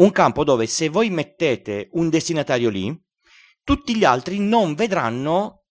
un 0.00 0.10
campo 0.10 0.44
dove 0.44 0.66
se 0.66 0.90
voi 0.90 1.08
mettete 1.08 1.88
un 1.92 2.10
destinatario 2.10 2.68
lì, 2.68 3.04
tutti 3.66 3.96
gli 3.96 4.04
altri 4.04 4.38
non 4.38 4.74
vedranno 4.76 5.64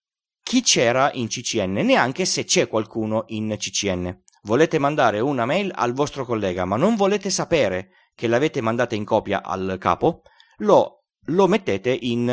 chi 0.44 0.62
c'era 0.62 1.14
in 1.14 1.30
CCN, 1.30 1.76
neanche 1.76 2.26
se 2.26 2.44
c'è 2.44 2.68
qualcuno 2.68 3.24
in 3.28 3.56
CCN. 3.58 4.24
Volete 4.42 4.80
mandare 4.80 5.22
una 5.22 5.46
mail 5.46 5.72
al 5.74 5.94
vostro 5.94 6.26
collega, 6.26 6.66
ma 6.66 6.76
non 6.76 6.98
volete 6.98 7.30
sapere 7.30 7.92
che 8.14 8.28
l'avete 8.28 8.60
mandata 8.60 8.96
in 8.96 9.06
copia 9.06 9.42
al 9.42 9.78
capo, 9.80 10.24
lo, 10.58 11.06
lo 11.28 11.48
mettete 11.48 11.90
in, 11.90 12.26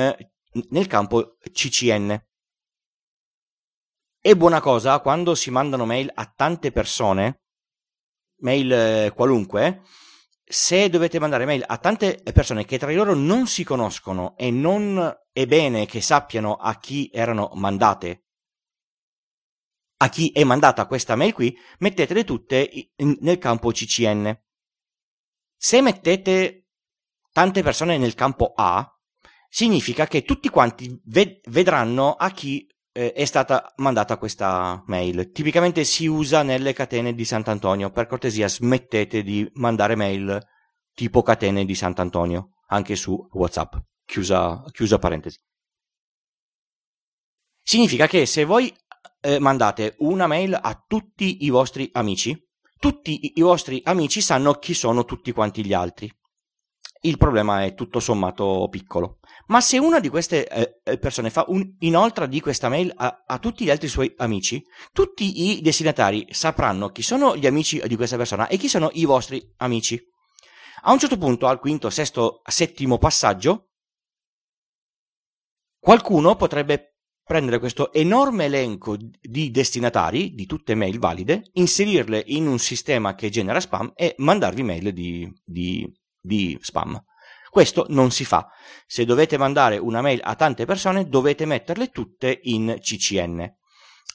nel 0.70 0.87
campo 0.88 1.37
CCN. 1.53 2.20
È 4.20 4.35
buona 4.35 4.61
cosa 4.61 4.98
quando 4.98 5.37
si 5.37 5.53
mandano 5.53 5.87
mail 5.87 6.11
a 6.12 6.27
tante 6.27 6.72
persone, 6.72 7.42
mail 8.38 8.72
eh, 8.72 9.12
qualunque, 9.14 9.83
se 10.44 10.88
dovete 10.88 11.18
mandare 11.18 11.46
mail 11.46 11.64
a 11.66 11.78
tante 11.78 12.22
persone 12.33 12.64
che 12.64 12.78
tra 12.78 12.92
loro 12.92 13.14
non 13.14 13.46
si 13.46 13.64
conoscono 13.64 14.37
e 14.37 14.50
non 14.50 15.20
è 15.33 15.46
bene 15.46 15.87
che 15.87 16.00
sappiano 16.00 16.55
a 16.55 16.78
chi 16.78 17.11
erano 17.12 17.50
mandate, 17.55 18.26
a 19.98 20.09
chi 20.09 20.31
è 20.33 20.44
mandata 20.44 20.87
questa 20.87 21.16
mail 21.16 21.33
qui, 21.33 21.57
mettetele 21.78 22.24
tutte 22.24 22.90
nel 22.96 23.38
campo 23.38 23.70
CCN. 23.70 24.37
Se 25.57 25.81
mettete 25.81 26.66
tante 27.31 27.62
persone 27.62 27.96
nel 27.98 28.14
campo 28.14 28.52
A, 28.57 28.87
significa 29.48 30.07
che 30.07 30.22
tutti 30.22 30.48
quanti 30.48 31.00
ved- 31.05 31.40
vedranno 31.50 32.14
a 32.14 32.31
chi 32.31 32.66
eh, 32.92 33.12
è 33.12 33.24
stata 33.24 33.72
mandata 33.76 34.18
questa 34.18 34.83
mail. 34.87 35.31
Tipicamente 35.33 35.85
si 35.85 36.07
usa 36.07 36.42
nelle 36.42 36.72
catene 36.72 37.14
di 37.14 37.24
Sant'Antonio. 37.24 37.90
Per 37.90 38.07
cortesia, 38.07 38.48
smettete 38.48 39.22
di 39.22 39.48
mandare 39.55 39.96
mail 39.96 40.40
tipo 40.94 41.22
catene 41.22 41.64
di 41.64 41.74
Sant'Antonio 41.74 42.57
anche 42.68 42.96
su 42.96 43.28
WhatsApp. 43.33 43.76
Chiusa, 44.05 44.62
chiusa 44.70 44.98
parentesi. 44.98 45.38
Significa 47.62 48.07
che 48.07 48.26
se 48.26 48.44
voi 48.44 48.74
eh, 49.20 49.38
mandate 49.38 49.94
una 49.98 50.26
mail 50.26 50.59
a 50.61 50.85
tutti 50.87 51.44
i 51.44 51.50
vostri 51.50 51.88
amici, 51.92 52.37
tutti 52.78 53.33
i, 53.37 53.40
vostri 53.40 53.81
amici 53.85 54.20
sanno 54.20 54.55
chi 54.55 54.74
sono 54.74 55.05
tutti 55.05 55.31
quanti 55.33 55.64
gli 55.64 55.72
altri 55.72 56.12
il 57.04 57.16
problema 57.16 57.64
è 57.64 57.74
tutto 57.74 58.00
sommato 58.00 58.68
piccolo. 58.70 59.18
Ma 59.46 59.60
se 59.60 59.78
una 59.78 59.98
di 59.98 60.08
queste 60.08 60.48
eh, 60.48 60.80
eh, 60.84 60.98
persone 60.98 61.30
fa 61.30 61.44
un, 61.48 61.76
inoltre 61.80 62.28
di 62.28 62.40
questa 62.40 62.68
mail 62.68 62.92
a, 62.94 63.24
a, 63.26 63.38
tutti 63.38 63.64
gli 63.64 63.70
altri 63.70 63.88
suoi 63.88 64.12
amici, 64.18 64.62
tutti 64.92 65.50
i 65.50 65.60
destinatari 65.60 66.26
sapranno 66.30 66.90
chi 66.90 67.02
sono 67.02 67.36
gli 67.36 67.46
amici 67.46 67.82
di 67.86 67.96
questa 67.96 68.16
persona 68.16 68.46
e 68.46 68.56
chi 68.56 68.68
sono 68.68 68.90
i 68.92 69.04
vostri 69.04 69.42
amici. 69.58 70.00
A 70.84 70.92
un 70.92 70.98
certo 70.98 71.16
punto, 71.16 71.46
al 71.46 71.60
quinto, 71.60 71.90
sesto, 71.90 72.40
settimo 72.44 72.98
passaggio, 72.98 73.70
qualcuno 75.78 76.36
potrebbe 76.36 76.98
prendere 77.24 77.58
questo 77.58 77.92
enorme 77.92 78.44
elenco 78.44 78.96
di 78.96 79.50
destinatari 79.50 80.34
di 80.34 80.46
tutte 80.46 80.74
mail 80.74 80.98
valide, 80.98 81.50
inserirle 81.54 82.22
in 82.26 82.46
un 82.46 82.58
sistema 82.58 83.14
che 83.14 83.30
genera 83.30 83.60
spam 83.60 83.92
e 83.94 84.14
mandarvi 84.18 84.62
mail 84.62 84.92
di, 84.92 85.32
di 85.44 85.88
di 86.22 86.56
spam. 86.61 87.02
Questo 87.50 87.85
non 87.90 88.11
si 88.11 88.24
fa. 88.24 88.48
Se 88.87 89.04
dovete 89.04 89.37
mandare 89.37 89.76
una 89.76 90.00
mail 90.00 90.20
a 90.22 90.35
tante 90.37 90.64
persone, 90.64 91.08
dovete 91.08 91.44
metterle 91.44 91.90
tutte 91.90 92.40
in 92.44 92.78
CCN. 92.80 93.56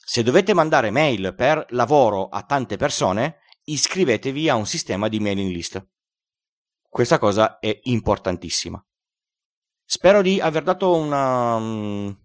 Se 0.03 0.23
dovete 0.23 0.53
mandare 0.53 0.89
mail 0.89 1.35
per 1.35 1.65
lavoro 1.69 2.29
a 2.29 2.41
tante 2.43 2.77
persone, 2.77 3.41
iscrivetevi 3.65 4.49
a 4.49 4.55
un 4.55 4.65
sistema 4.65 5.07
di 5.07 5.19
mailing 5.19 5.51
list. 5.51 5.85
Questa 6.89 7.19
cosa 7.19 7.59
è 7.59 7.79
importantissima. 7.83 8.83
Spero 9.85 10.21
di 10.21 10.39
aver 10.39 10.63
dato 10.63 10.95
una, 10.95 11.55
um, 11.55 12.17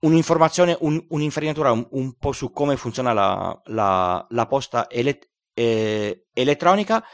un'informazione, 0.00 0.76
un, 0.80 1.04
un'infarinatura 1.08 1.72
un, 1.72 1.86
un, 1.90 2.16
po' 2.16 2.32
su 2.32 2.50
come 2.52 2.76
funziona 2.76 3.12
la, 3.12 3.60
la, 3.66 4.26
la 4.30 4.46
posta 4.46 4.88
ele- 4.88 5.32
eh, 5.52 6.26
elettronica. 6.32 7.04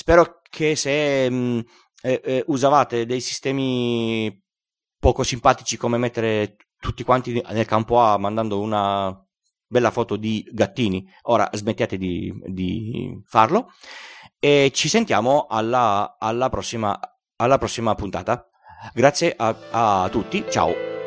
Spero 0.00 0.42
che 0.48 0.76
se 0.76 1.28
mh, 1.28 1.34
mm, 1.34 1.58
eh, 2.02 2.20
eh, 2.24 2.44
usavate 2.46 3.04
dei 3.04 3.20
sistemi 3.20 4.32
poco 4.96 5.24
simpatici 5.24 5.76
come 5.76 5.98
mettere 5.98 6.54
tutti 6.78 7.02
quanti 7.02 7.42
nel 7.50 7.66
campo 7.66 8.00
A 8.00 8.16
mandando 8.16 8.60
una 8.60 9.12
bella 9.66 9.90
foto 9.90 10.14
di 10.14 10.48
gattini, 10.52 11.04
ora 11.22 11.50
smettiate 11.52 11.98
di, 11.98 12.32
di 12.46 13.20
farlo 13.26 13.72
e 14.38 14.70
ci 14.72 14.88
sentiamo 14.88 15.46
alla, 15.50 16.14
alla, 16.16 16.48
prossima, 16.48 16.96
alla 17.34 17.58
prossima 17.58 17.96
puntata. 17.96 18.48
Grazie 18.94 19.34
a, 19.36 19.56
a 20.04 20.08
tutti, 20.10 20.44
ciao! 20.48 20.97